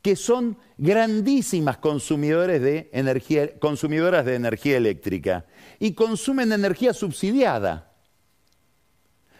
[0.03, 5.45] que son grandísimas de energía, consumidoras de energía eléctrica
[5.79, 7.93] y consumen energía subsidiada.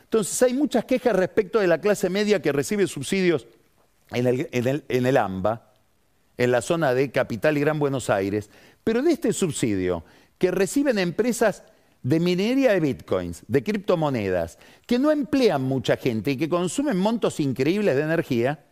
[0.05, 3.47] Entonces hay muchas quejas respecto de la clase media que recibe subsidios
[4.11, 5.73] en el, en el AMBA,
[6.37, 8.51] en la zona de Capital y Gran Buenos Aires,
[8.83, 10.05] pero de este subsidio
[10.37, 11.63] que reciben empresas
[12.03, 17.41] de minería de bitcoins, de criptomonedas, que no emplean mucha gente y que consumen montos
[17.41, 18.65] increíbles de energía,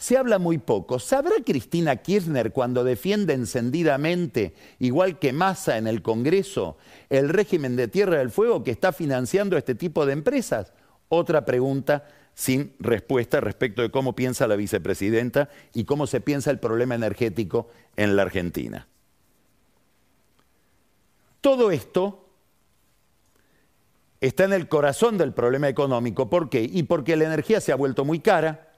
[0.00, 0.98] se habla muy poco.
[0.98, 6.78] ¿Sabrá Cristina Kirchner cuando defiende encendidamente, igual que Massa en el Congreso,
[7.10, 10.72] el régimen de Tierra del Fuego que está financiando este tipo de empresas?
[11.10, 16.58] Otra pregunta sin respuesta respecto de cómo piensa la vicepresidenta y cómo se piensa el
[16.58, 18.88] problema energético en la Argentina.
[21.42, 22.26] Todo esto
[24.22, 26.30] está en el corazón del problema económico.
[26.30, 26.62] ¿Por qué?
[26.62, 28.69] Y porque la energía se ha vuelto muy cara,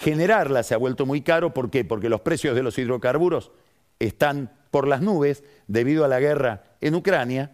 [0.00, 1.52] generarla se ha vuelto muy caro.
[1.52, 1.84] ¿Por qué?
[1.84, 3.50] Porque los precios de los hidrocarburos
[3.98, 7.52] están por las nubes debido a la guerra en Ucrania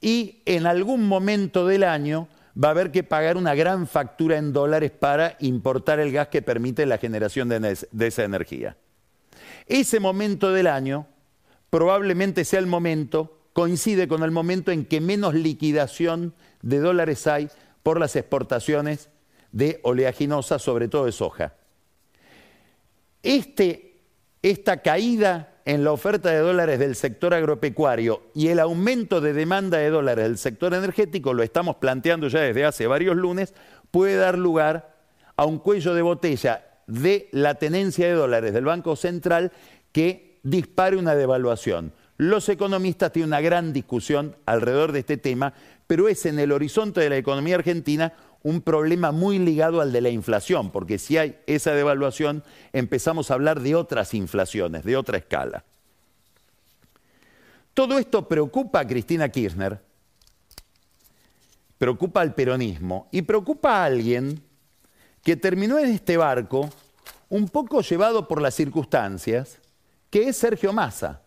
[0.00, 2.28] y en algún momento del año
[2.62, 6.42] va a haber que pagar una gran factura en dólares para importar el gas que
[6.42, 8.76] permite la generación de, esa energía.
[9.66, 11.06] Ese momento del año
[11.70, 17.48] probablemente sea el momento coincide con el momento en que menos liquidación de dólares hay
[17.82, 19.08] por las exportaciones
[19.52, 21.54] de oleaginosa, sobre todo de soja.
[23.24, 24.02] Este,
[24.42, 29.78] esta caída en la oferta de dólares del sector agropecuario y el aumento de demanda
[29.78, 33.54] de dólares del sector energético, lo estamos planteando ya desde hace varios lunes,
[33.90, 34.94] puede dar lugar
[35.36, 39.52] a un cuello de botella de la tenencia de dólares del Banco Central
[39.90, 41.94] que dispare una devaluación.
[42.18, 45.54] Los economistas tienen una gran discusión alrededor de este tema,
[45.86, 48.12] pero es en el horizonte de la economía argentina
[48.44, 53.34] un problema muy ligado al de la inflación, porque si hay esa devaluación empezamos a
[53.34, 55.64] hablar de otras inflaciones, de otra escala.
[57.72, 59.80] Todo esto preocupa a Cristina Kirchner,
[61.78, 64.42] preocupa al peronismo y preocupa a alguien
[65.22, 66.68] que terminó en este barco
[67.30, 69.58] un poco llevado por las circunstancias,
[70.10, 71.22] que es Sergio Massa.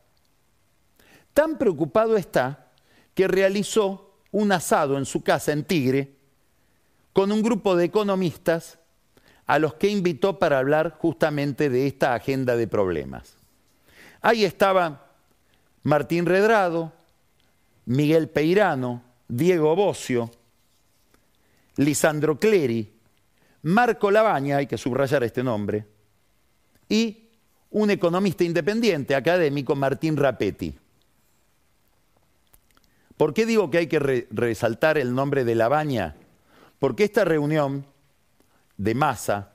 [1.34, 2.72] Tan preocupado está
[3.16, 6.17] que realizó un asado en su casa en Tigre
[7.18, 8.78] con un grupo de economistas
[9.48, 13.38] a los que invitó para hablar justamente de esta agenda de problemas.
[14.22, 15.08] Ahí estaba
[15.82, 16.94] Martín Redrado,
[17.88, 20.30] Miguel Peirano, Diego Bocio,
[21.78, 22.94] Lisandro Cleri,
[23.64, 25.88] Marco Labaña, hay que subrayar este nombre,
[26.88, 27.30] y
[27.72, 30.78] un economista independiente, académico, Martín Rapetti.
[33.18, 36.16] ¿Por qué digo que hay que resaltar el nombre de La Baña?
[36.80, 37.86] Porque esta reunión
[38.78, 39.54] de Massa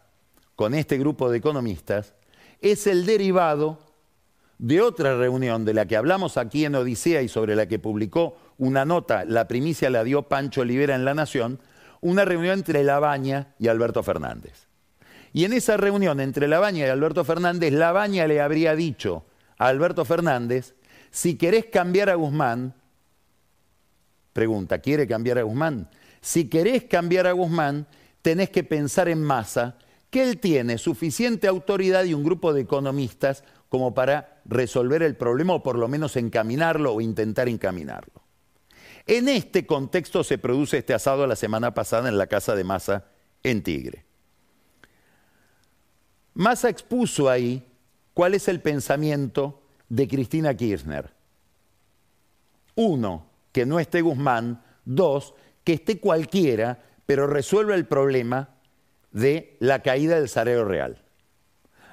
[0.57, 2.15] con este grupo de economistas
[2.61, 3.79] es el derivado
[4.59, 8.37] de otra reunión de la que hablamos aquí en Odisea y sobre la que publicó
[8.59, 11.59] una nota, la primicia la dio Pancho Olivera en La Nación,
[12.01, 14.69] una reunión entre Labaña y Alberto Fernández.
[15.33, 19.25] Y en esa reunión entre Labaña y Alberto Fernández, Labaña le habría dicho
[19.59, 20.75] a Alberto Fernández,
[21.11, 22.75] si querés cambiar a Guzmán,
[24.33, 25.89] pregunta, ¿quiere cambiar a Guzmán?
[26.23, 27.87] Si querés cambiar a Guzmán,
[28.23, 29.77] tenés que pensar en masa
[30.09, 35.55] que él tiene suficiente autoridad y un grupo de economistas como para resolver el problema
[35.55, 38.23] o por lo menos encaminarlo o intentar encaminarlo.
[39.07, 43.07] En este contexto se produce este asado la semana pasada en la casa de Massa
[43.43, 44.05] en Tigre.
[46.35, 47.67] Massa expuso ahí
[48.15, 51.13] cuál es el pensamiento de Cristina Kirchner.
[52.77, 54.63] Uno, que no esté Guzmán.
[54.85, 58.51] Dos, que esté cualquiera, pero resuelva el problema
[59.11, 61.03] de la caída del salario real.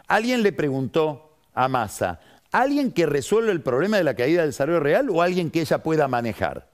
[0.07, 2.19] Alguien le preguntó a Massa,
[2.51, 5.83] ¿alguien que resuelva el problema de la caída del salario real o alguien que ella
[5.83, 6.69] pueda manejar?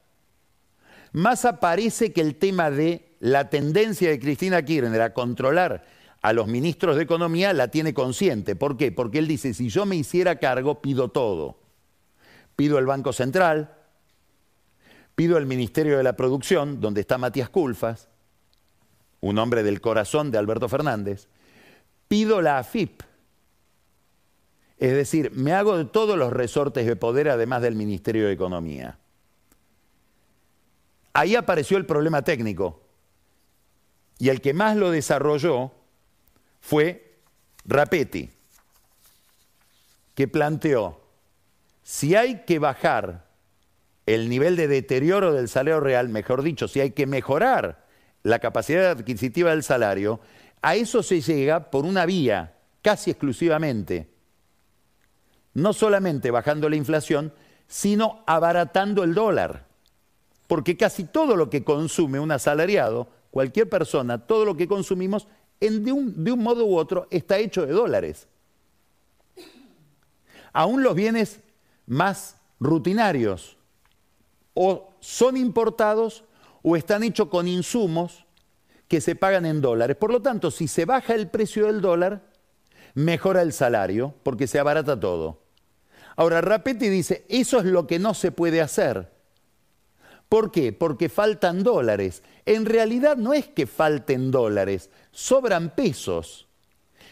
[1.12, 5.86] Massa parece que el tema de la tendencia de Cristina Kirchner a controlar
[6.22, 8.56] a los ministros de Economía la tiene consciente.
[8.56, 8.92] ¿Por qué?
[8.92, 11.60] Porque él dice, si yo me hiciera cargo, pido todo.
[12.56, 13.75] Pido el Banco Central,
[15.16, 18.10] pido el Ministerio de la Producción, donde está Matías Culfas,
[19.22, 21.28] un hombre del corazón de Alberto Fernández,
[22.08, 23.02] pido la AFIP.
[24.78, 29.00] Es decir, me hago de todos los resortes de poder además del Ministerio de Economía.
[31.14, 32.82] Ahí apareció el problema técnico.
[34.20, 35.72] Y el que más lo desarrolló
[36.60, 37.20] fue
[37.66, 38.30] Rapetti,
[40.14, 41.02] que planteó,
[41.84, 43.25] si hay que bajar
[44.06, 47.86] el nivel de deterioro del salario real, mejor dicho, si hay que mejorar
[48.24, 50.20] la capacidad adquisitiva del salario,
[50.62, 54.08] a eso se llega por una vía, casi exclusivamente.
[55.54, 57.34] No solamente bajando la inflación,
[57.68, 59.66] sino abaratando el dólar.
[60.48, 65.28] Porque casi todo lo que consume un asalariado, cualquier persona, todo lo que consumimos,
[65.60, 68.28] de, un, de un modo u otro, está hecho de dólares.
[70.54, 71.40] Aún los bienes
[71.88, 73.58] más rutinarios
[74.56, 76.24] o son importados
[76.64, 78.26] o están hechos con insumos
[78.88, 79.96] que se pagan en dólares.
[79.98, 82.24] Por lo tanto, si se baja el precio del dólar,
[82.96, 85.44] mejora el salario porque se abarata todo.
[86.16, 89.12] Ahora, Rapetti dice, eso es lo que no se puede hacer.
[90.30, 90.74] ¿Por qué?
[90.74, 92.24] Porque faltan dólares.
[92.46, 96.48] En realidad no es que falten dólares, sobran pesos.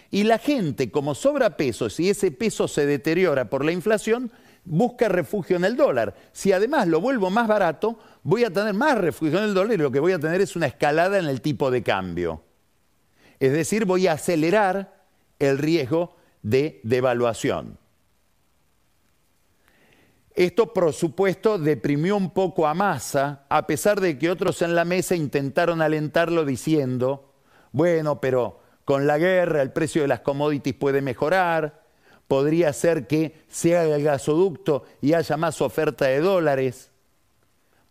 [0.10, 4.32] Y la gente, como sobra pesos y ese peso se deteriora por la inflación,
[4.66, 6.16] busca refugio en el dólar.
[6.32, 9.82] Si además lo vuelvo más barato, voy a tener más refugio en el dólar y
[9.82, 12.44] lo que voy a tener es una escalada en el tipo de cambio.
[13.40, 15.04] Es decir, voy a acelerar
[15.40, 17.78] el riesgo de devaluación.
[20.36, 24.84] Esto, por supuesto, deprimió un poco a Massa, a pesar de que otros en la
[24.84, 27.34] mesa intentaron alentarlo diciendo,
[27.72, 31.83] bueno, pero con la guerra el precio de las commodities puede mejorar,
[32.28, 36.92] podría ser que se haga el gasoducto y haya más oferta de dólares.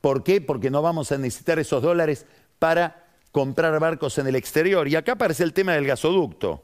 [0.01, 0.41] ¿Por qué?
[0.41, 2.27] Porque no vamos a necesitar esos dólares
[2.59, 4.89] para comprar barcos en el exterior.
[4.89, 6.63] Y acá aparece el tema del gasoducto,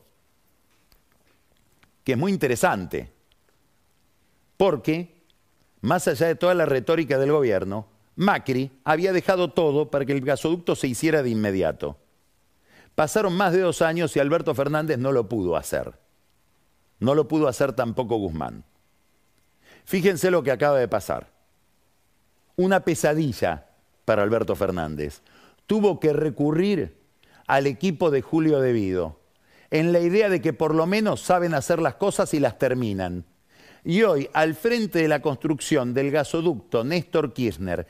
[2.05, 3.13] que es muy interesante,
[4.57, 5.23] porque,
[5.81, 10.21] más allá de toda la retórica del gobierno, Macri había dejado todo para que el
[10.21, 11.97] gasoducto se hiciera de inmediato.
[12.97, 15.95] Pasaron más de dos años y Alberto Fernández no lo pudo hacer.
[17.01, 18.65] No lo pudo hacer tampoco Guzmán.
[19.85, 21.29] Fíjense lo que acaba de pasar.
[22.57, 23.67] Una pesadilla
[24.05, 25.23] para Alberto Fernández.
[25.67, 26.99] Tuvo que recurrir
[27.47, 29.19] al equipo de Julio Devido,
[29.71, 33.25] en la idea de que por lo menos saben hacer las cosas y las terminan.
[33.85, 37.87] Y hoy, al frente de la construcción del gasoducto Néstor Kirchner,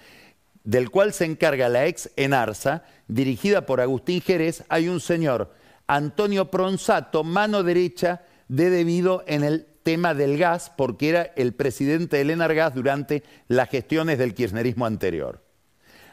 [0.65, 5.53] del cual se encarga la ex Enarsa, dirigida por Agustín Jerez, hay un señor,
[5.87, 12.19] Antonio Pronsato, mano derecha de debido en el tema del gas, porque era el presidente
[12.19, 15.43] del Enargas durante las gestiones del kirchnerismo anterior.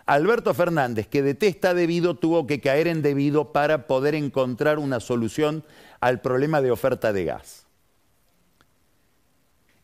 [0.06, 5.64] Alberto Fernández, que detesta debido, tuvo que caer en debido para poder encontrar una solución
[6.00, 7.66] al problema de oferta de gas.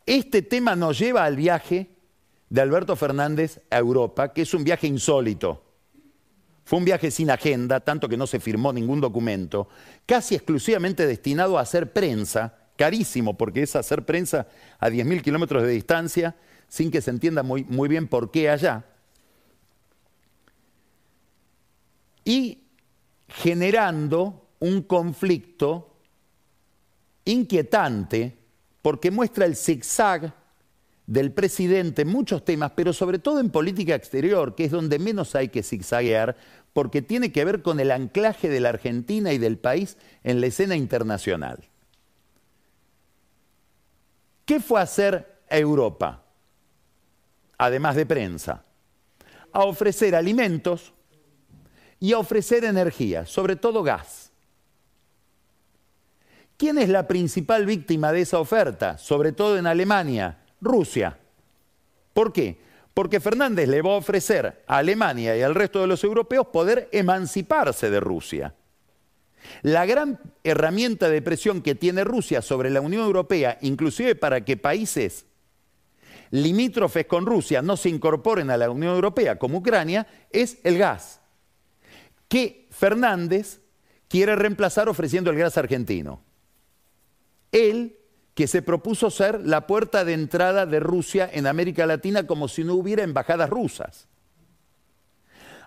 [0.05, 1.89] Este tema nos lleva al viaje
[2.49, 5.70] de Alberto Fernández a Europa, que es un viaje insólito.
[6.63, 9.67] Fue un viaje sin agenda, tanto que no se firmó ningún documento,
[10.05, 14.47] casi exclusivamente destinado a hacer prensa, carísimo, porque es hacer prensa
[14.79, 16.35] a 10.000 kilómetros de distancia,
[16.67, 18.85] sin que se entienda muy, muy bien por qué allá.
[22.23, 22.63] Y
[23.27, 25.95] generando un conflicto
[27.25, 28.37] inquietante
[28.81, 30.33] porque muestra el zigzag
[31.11, 35.35] del presidente en muchos temas, pero sobre todo en política exterior, que es donde menos
[35.35, 36.37] hay que zigzaguear,
[36.71, 40.47] porque tiene que ver con el anclaje de la Argentina y del país en la
[40.47, 41.67] escena internacional.
[44.45, 46.23] ¿Qué fue a hacer Europa,
[47.57, 48.63] además de prensa?
[49.51, 50.93] A ofrecer alimentos
[51.99, 54.31] y a ofrecer energía, sobre todo gas.
[56.55, 58.97] ¿Quién es la principal víctima de esa oferta?
[58.97, 61.17] Sobre todo en Alemania, Rusia.
[62.13, 62.59] ¿Por qué?
[62.93, 66.89] Porque Fernández le va a ofrecer a Alemania y al resto de los europeos poder
[66.91, 68.53] emanciparse de Rusia.
[69.63, 74.57] La gran herramienta de presión que tiene Rusia sobre la Unión Europea, inclusive para que
[74.57, 75.25] países
[76.31, 81.19] limítrofes con Rusia no se incorporen a la Unión Europea, como Ucrania, es el gas,
[82.27, 83.59] que Fernández
[84.07, 86.21] quiere reemplazar ofreciendo el gas argentino.
[87.51, 87.97] Él,
[88.33, 92.63] que se propuso ser la puerta de entrada de Rusia en América Latina como si
[92.63, 94.07] no hubiera embajadas rusas.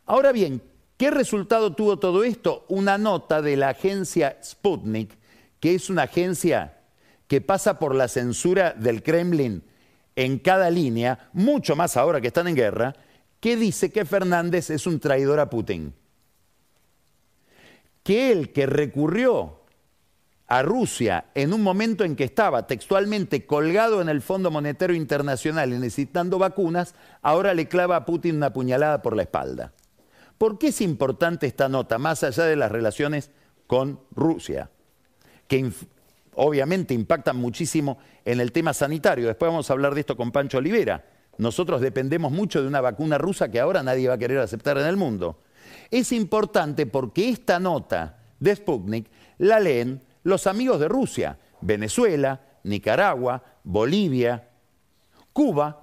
[0.06, 0.62] Ahora bien,
[0.96, 2.64] ¿qué resultado tuvo todo esto?
[2.68, 5.16] Una nota de la agencia Sputnik,
[5.60, 6.80] que es una agencia
[7.26, 9.62] que pasa por la censura del Kremlin
[10.16, 12.94] en cada línea, mucho más ahora que están en guerra,
[13.40, 15.92] que dice que Fernández es un traidor a Putin.
[18.02, 19.63] Que él que recurrió
[20.54, 25.72] a Rusia en un momento en que estaba textualmente colgado en el Fondo Monetario Internacional
[25.72, 29.72] y necesitando vacunas, ahora le clava a Putin una puñalada por la espalda.
[30.38, 33.32] ¿Por qué es importante esta nota, más allá de las relaciones
[33.66, 34.70] con Rusia?
[35.48, 35.72] Que
[36.34, 39.26] obviamente impactan muchísimo en el tema sanitario.
[39.26, 41.04] Después vamos a hablar de esto con Pancho Olivera.
[41.36, 44.86] Nosotros dependemos mucho de una vacuna rusa que ahora nadie va a querer aceptar en
[44.86, 45.40] el mundo.
[45.90, 53.42] Es importante porque esta nota de Sputnik la leen los amigos de Rusia, Venezuela, Nicaragua,
[53.62, 54.48] Bolivia,
[55.32, 55.82] Cuba,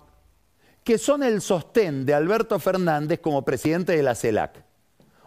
[0.84, 4.64] que son el sostén de Alberto Fernández como presidente de la CELAC.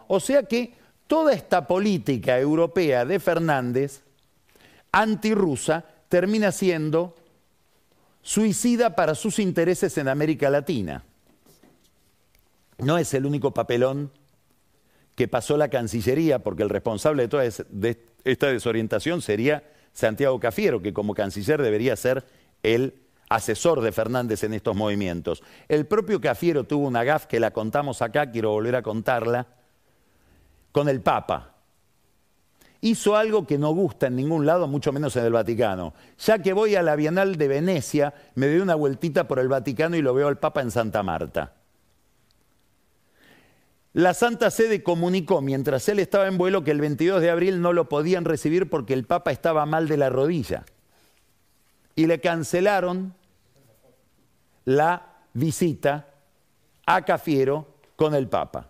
[0.07, 0.73] O sea que
[1.07, 4.03] toda esta política europea de Fernández,
[4.91, 7.15] antirrusa, termina siendo
[8.21, 11.03] suicida para sus intereses en América Latina.
[12.79, 14.11] No es el único papelón
[15.15, 17.43] que pasó la Cancillería, porque el responsable de toda
[18.25, 19.63] esta desorientación sería
[19.93, 22.25] Santiago Cafiero, que como canciller debería ser
[22.63, 22.95] el
[23.29, 25.41] asesor de Fernández en estos movimientos.
[25.67, 29.47] El propio Cafiero tuvo una gaf que la contamos acá, quiero volver a contarla,
[30.71, 31.53] con el Papa.
[32.81, 35.93] Hizo algo que no gusta en ningún lado, mucho menos en el Vaticano.
[36.19, 39.95] Ya que voy a la Bienal de Venecia, me doy una vueltita por el Vaticano
[39.95, 41.53] y lo veo al Papa en Santa Marta.
[43.95, 47.71] La Santa Sede comunicó mientras él estaba en vuelo que el 22 de abril no
[47.71, 50.65] lo podían recibir porque el Papa estaba mal de la rodilla.
[51.95, 53.15] Y le cancelaron
[54.65, 56.09] la visita
[56.85, 58.69] a Cafiero con el Papa.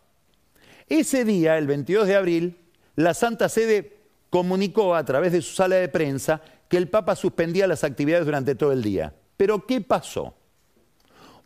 [0.87, 2.57] Ese día, el 22 de abril,
[2.95, 3.97] la Santa Sede
[4.29, 8.53] comunicó a través de su sala de prensa que el Papa suspendía las actividades durante
[8.53, 9.11] todo el día.
[9.37, 10.35] Pero ¿qué pasó?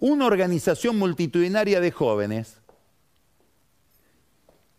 [0.01, 2.59] Una organización multitudinaria de jóvenes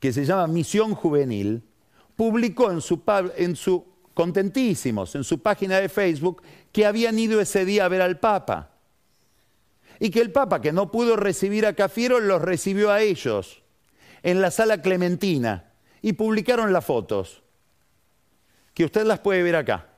[0.01, 1.63] que se llama Misión Juvenil,
[2.17, 3.03] publicó en su,
[3.37, 6.43] en su, contentísimos, en su página de Facebook,
[6.73, 8.71] que habían ido ese día a ver al Papa.
[9.99, 13.63] Y que el Papa, que no pudo recibir a Cafiero, los recibió a ellos
[14.23, 15.73] en la sala Clementina
[16.03, 17.43] y publicaron las fotos,
[18.73, 19.89] que usted las puede ver acá.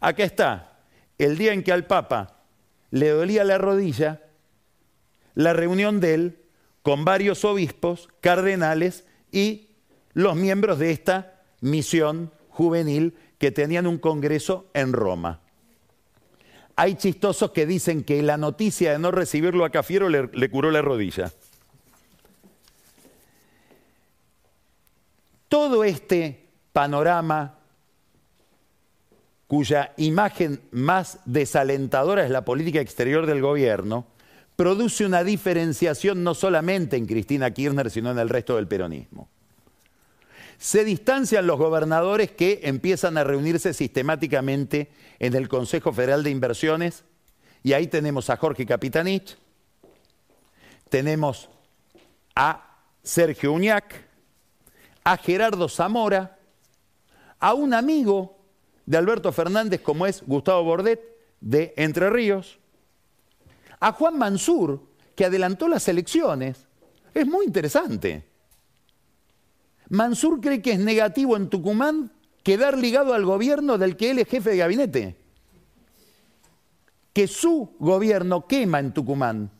[0.00, 0.78] Acá está,
[1.18, 2.38] el día en que al Papa
[2.90, 4.22] le dolía la rodilla,
[5.34, 6.38] la reunión de él
[6.82, 9.68] con varios obispos, cardenales y
[10.12, 15.40] los miembros de esta misión juvenil que tenían un congreso en Roma.
[16.76, 20.70] Hay chistosos que dicen que la noticia de no recibirlo a Cafiero le, le curó
[20.70, 21.30] la rodilla.
[25.48, 27.58] Todo este panorama
[29.46, 34.06] cuya imagen más desalentadora es la política exterior del gobierno,
[34.60, 39.30] produce una diferenciación no solamente en Cristina Kirchner, sino en el resto del peronismo.
[40.58, 47.04] Se distancian los gobernadores que empiezan a reunirse sistemáticamente en el Consejo Federal de Inversiones,
[47.62, 49.38] y ahí tenemos a Jorge Capitanich,
[50.90, 51.48] tenemos
[52.36, 53.94] a Sergio Uñac,
[55.04, 56.36] a Gerardo Zamora,
[57.38, 58.36] a un amigo
[58.84, 61.00] de Alberto Fernández como es Gustavo Bordet
[61.40, 62.59] de Entre Ríos,
[63.80, 64.80] a Juan Mansur,
[65.16, 66.66] que adelantó las elecciones.
[67.12, 68.24] Es muy interesante.
[69.88, 72.12] Mansur cree que es negativo en Tucumán
[72.42, 75.16] quedar ligado al gobierno del que él es jefe de gabinete.
[77.12, 79.50] Que su gobierno quema en Tucumán.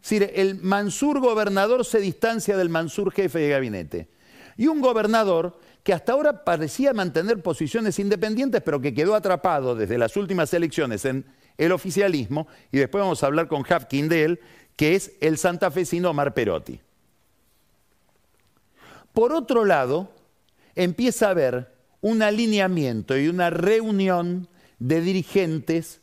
[0.00, 4.08] Es decir, el Mansur gobernador se distancia del Mansur jefe de gabinete.
[4.56, 9.98] Y un gobernador que hasta ahora parecía mantener posiciones independientes, pero que quedó atrapado desde
[9.98, 11.26] las últimas elecciones en
[11.58, 14.40] el oficialismo, y después vamos a hablar con Hafkin de él,
[14.76, 16.80] que es el santafesino Omar Perotti.
[19.12, 20.10] Por otro lado,
[20.74, 24.48] empieza a haber un alineamiento y una reunión
[24.78, 26.00] de dirigentes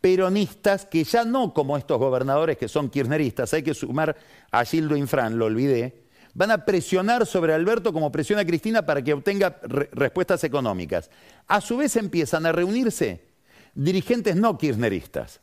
[0.00, 4.16] peronistas que ya no como estos gobernadores que son kirchneristas, hay que sumar
[4.50, 6.02] a Gildo Infran, lo olvidé,
[6.34, 9.60] van a presionar sobre Alberto como presiona Cristina para que obtenga
[9.92, 11.10] respuestas económicas.
[11.46, 13.31] A su vez empiezan a reunirse
[13.74, 15.40] dirigentes no kirchneristas.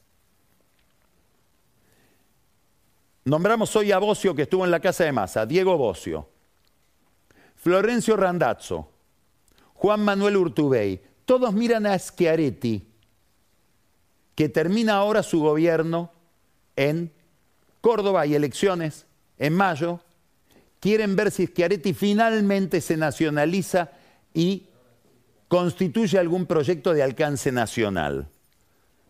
[3.25, 6.29] Nombramos hoy a Bocio que estuvo en la casa de Massa, Diego Bocio,
[7.55, 8.89] Florencio Randazzo,
[9.75, 12.87] Juan Manuel Urtubey, todos miran a Schiaretti,
[14.35, 16.11] que termina ahora su gobierno
[16.75, 17.11] en
[17.81, 19.05] Córdoba y elecciones
[19.37, 19.99] en mayo,
[20.79, 23.91] quieren ver si Schiaretti finalmente se nacionaliza
[24.33, 24.68] y
[25.49, 28.29] constituye algún proyecto de alcance nacional.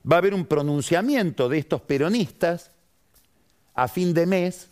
[0.10, 2.72] Va a haber un pronunciamiento de estos peronistas
[3.76, 4.70] a fin de mes,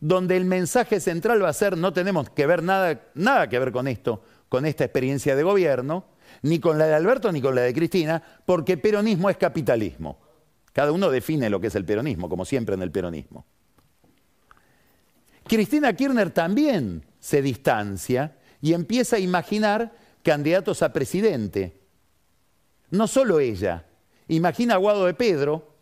[0.00, 3.72] donde el mensaje central va a ser no tenemos que ver nada, nada que ver
[3.72, 6.04] con esto, con esta experiencia de gobierno,
[6.42, 10.18] ni con la de Alberto ni con la de Cristina, porque peronismo es capitalismo.
[10.72, 13.46] Cada uno define lo que es el peronismo, como siempre en el peronismo.
[15.46, 19.92] Cristina Kirchner también se distancia y empieza a imaginar
[20.26, 21.78] candidatos a presidente.
[22.90, 23.86] No solo ella,
[24.26, 25.76] imagina a Guado de Pedro,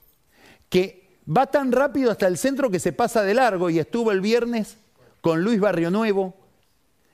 [0.69, 4.21] que va tan rápido hasta el centro que se pasa de largo y estuvo el
[4.21, 4.77] viernes
[5.23, 6.37] con Luis Barrio Nuevo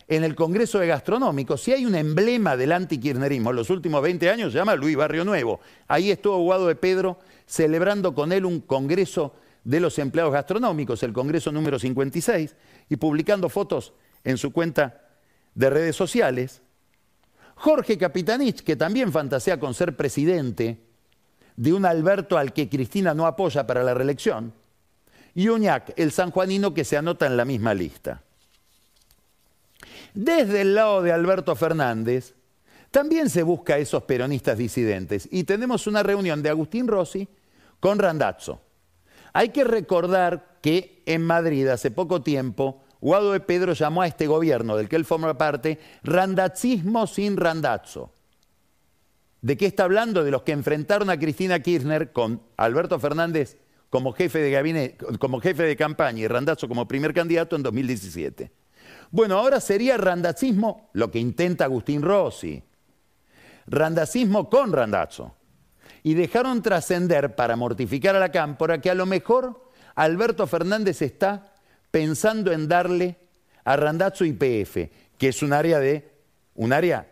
[0.09, 1.63] en el Congreso de Gastronómicos.
[1.63, 5.25] Si hay un emblema del antikirchnerismo en los últimos 20 años, se llama Luis Barrio
[5.25, 5.61] Nuevo.
[5.87, 11.13] Ahí estuvo Guado de Pedro celebrando con él un congreso de los empleados gastronómicos, el
[11.13, 12.57] Congreso número 56,
[12.89, 13.93] y publicando fotos
[14.25, 15.05] en su cuenta
[15.55, 16.63] de redes sociales.
[17.61, 20.81] Jorge Capitanich, que también fantasea con ser presidente
[21.57, 24.55] de un Alberto al que Cristina no apoya para la reelección,
[25.35, 28.23] y Uñac, el sanjuanino que se anota en la misma lista.
[30.15, 32.35] Desde el lado de Alberto Fernández,
[32.91, 37.29] también se busca a esos peronistas disidentes, y tenemos una reunión de Agustín Rossi
[37.79, 38.63] con Randazzo.
[39.35, 44.27] Hay que recordar que en Madrid hace poco tiempo Guado de Pedro llamó a este
[44.27, 48.13] gobierno del que él forma parte randacismo sin randazzo.
[49.41, 50.23] ¿De qué está hablando?
[50.23, 53.57] De los que enfrentaron a Cristina Kirchner con Alberto Fernández
[53.89, 58.53] como jefe de gabinete, como jefe de campaña y Randazzo como primer candidato en 2017.
[59.11, 62.63] Bueno, ahora sería randacismo lo que intenta Agustín Rossi.
[63.67, 65.35] Randacismo con Randazzo
[66.03, 71.50] y dejaron trascender para mortificar a la cámpora que a lo mejor Alberto Fernández está
[71.91, 73.17] pensando en darle
[73.65, 76.11] a Randazzo IPF, que es un área de
[76.55, 77.11] un área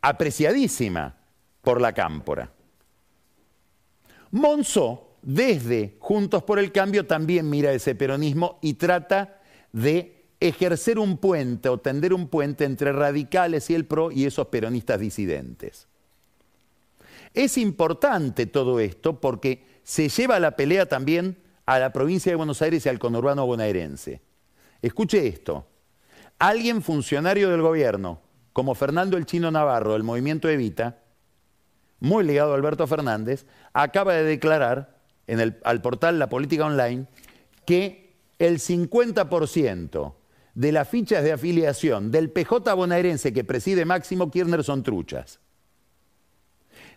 [0.00, 1.16] apreciadísima
[1.62, 2.50] por la cámpora.
[4.30, 9.40] Monzó, desde Juntos por el Cambio, también mira ese peronismo y trata
[9.72, 14.48] de ejercer un puente o tender un puente entre radicales y el PRO y esos
[14.48, 15.86] peronistas disidentes.
[17.32, 21.36] Es importante todo esto porque se lleva la pelea también
[21.66, 24.20] a la provincia de Buenos Aires y al conurbano bonaerense.
[24.82, 25.66] Escuche esto.
[26.38, 28.20] Alguien funcionario del gobierno,
[28.52, 30.98] como Fernando el Chino Navarro del movimiento Evita,
[32.00, 37.06] muy ligado a Alberto Fernández, acaba de declarar en el, al portal La Política Online
[37.64, 40.14] que el 50%
[40.54, 45.40] de las fichas de afiliación del PJ bonaerense que preside Máximo Kirchner son truchas.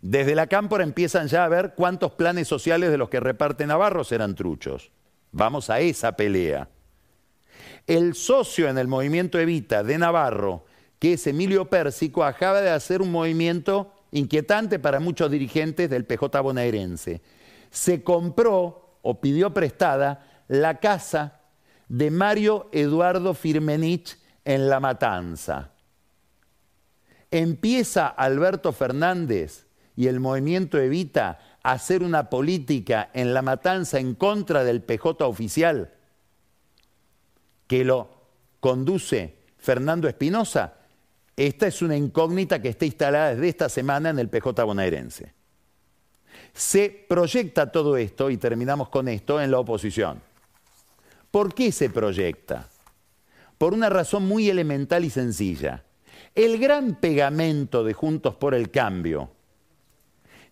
[0.02, 4.04] Desde la cámpora empiezan ya a ver cuántos planes sociales de los que reparte Navarro
[4.04, 4.92] serán truchos.
[5.32, 6.70] Vamos a esa pelea.
[7.86, 10.66] El socio en el movimiento Evita de Navarro,
[11.00, 16.42] que es Emilio Pérsico, acaba de hacer un movimiento inquietante para muchos dirigentes del PJ
[16.42, 17.22] bonaerense.
[17.70, 21.42] Se compró o pidió prestada la casa
[21.88, 25.72] de Mario Eduardo Firmenich en La Matanza.
[27.32, 29.67] Empieza Alberto Fernández
[29.98, 35.92] y el movimiento evita hacer una política en la matanza en contra del PJ oficial
[37.68, 38.10] que lo
[38.62, 40.76] conduce Fernando Espinosa,
[41.36, 45.34] esta es una incógnita que está instalada desde esta semana en el PJ bonaerense.
[46.54, 50.22] Se proyecta todo esto, y terminamos con esto, en la oposición.
[51.30, 52.70] ¿Por qué se proyecta?
[53.58, 55.84] por una razón muy elemental y sencilla.
[56.36, 59.32] El gran pegamento de Juntos por el Cambio,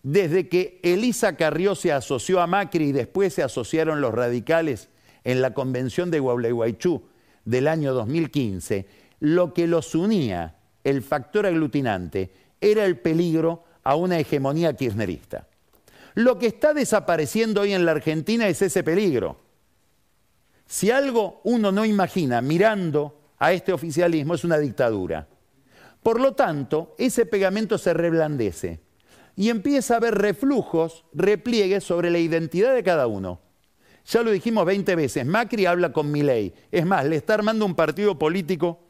[0.06, 4.88] desde que Elisa Carrió se asoció a Macri y después se asociaron los radicales
[5.24, 7.02] en la convención de Gualeguaychú
[7.44, 8.86] del año 2015,
[9.18, 12.30] lo que los unía, el factor aglutinante,
[12.60, 15.48] era el peligro a una hegemonía kirchnerista.
[16.14, 19.40] Lo que está desapareciendo hoy en la Argentina es ese peligro.
[20.66, 25.26] Si algo uno no imagina mirando a este oficialismo es una dictadura.
[26.00, 28.85] Por lo tanto, ese pegamento se reblandece
[29.36, 33.40] y empieza a haber reflujos, repliegues sobre la identidad de cada uno.
[34.06, 36.54] Ya lo dijimos 20 veces, Macri habla con Milei.
[36.72, 38.80] Es más, le está armando un partido político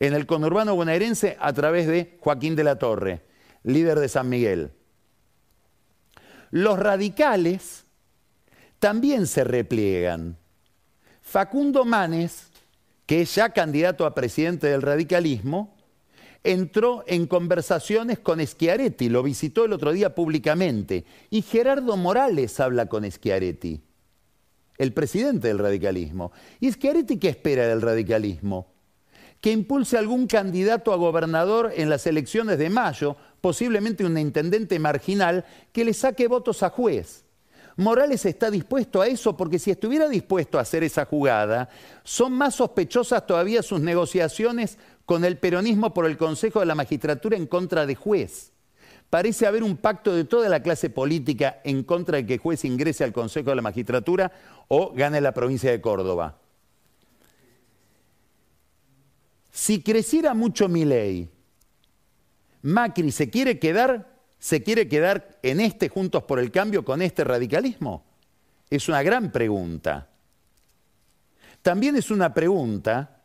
[0.00, 3.22] en el conurbano bonaerense a través de Joaquín de la Torre,
[3.62, 4.72] líder de San Miguel.
[6.50, 7.84] Los radicales
[8.80, 10.36] también se repliegan.
[11.20, 12.48] Facundo Manes,
[13.06, 15.71] que es ya candidato a presidente del radicalismo,
[16.44, 22.86] entró en conversaciones con Schiaretti, lo visitó el otro día públicamente, y Gerardo Morales habla
[22.86, 23.80] con Schiaretti,
[24.78, 26.32] el presidente del radicalismo.
[26.60, 28.72] ¿Y Schiaretti qué espera del radicalismo?
[29.40, 35.44] Que impulse algún candidato a gobernador en las elecciones de mayo posiblemente un intendente marginal
[35.72, 37.24] que le saque votos a juez.
[37.76, 41.68] Morales está dispuesto a eso porque si estuviera dispuesto a hacer esa jugada,
[42.04, 47.36] son más sospechosas todavía sus negociaciones con el peronismo por el Consejo de la Magistratura
[47.36, 48.52] en contra de juez.
[49.10, 53.04] Parece haber un pacto de toda la clase política en contra de que juez ingrese
[53.04, 54.32] al Consejo de la Magistratura
[54.68, 56.38] o gane la provincia de Córdoba.
[59.50, 61.28] Si creciera mucho mi ley
[62.62, 67.24] Macri se quiere quedar, se quiere quedar en este Juntos por el Cambio con este
[67.24, 68.04] radicalismo?
[68.70, 70.08] Es una gran pregunta.
[71.60, 73.21] También es una pregunta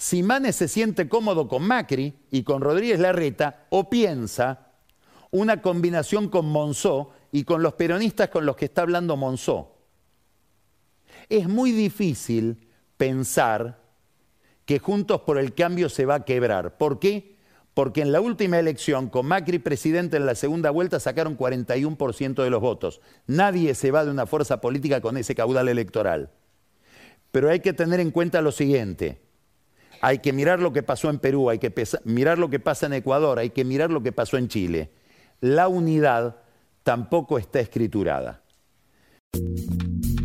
[0.00, 4.70] si Manes se siente cómodo con Macri y con Rodríguez Larreta o piensa
[5.30, 9.76] una combinación con Monzó y con los peronistas con los que está hablando Monzó.
[11.28, 13.78] Es muy difícil pensar
[14.64, 16.78] que Juntos por el Cambio se va a quebrar.
[16.78, 17.36] ¿Por qué?
[17.74, 22.50] porque en la última elección, con Macri presidente en la segunda vuelta, sacaron 41% de
[22.50, 23.02] los votos.
[23.26, 26.30] Nadie se va de una fuerza política con ese caudal electoral.
[27.30, 29.29] Pero hay que tener en cuenta lo siguiente.
[30.00, 31.72] Hay que mirar lo que pasó en Perú, hay que
[32.04, 34.90] mirar lo que pasa en Ecuador, hay que mirar lo que pasó en Chile.
[35.40, 36.36] La unidad
[36.82, 38.42] tampoco está escriturada.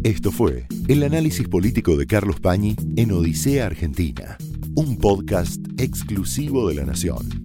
[0.04, 4.38] Esto fue el análisis político de Carlos Pañi en Odisea Argentina
[4.76, 7.45] un podcast exclusivo de La Nación.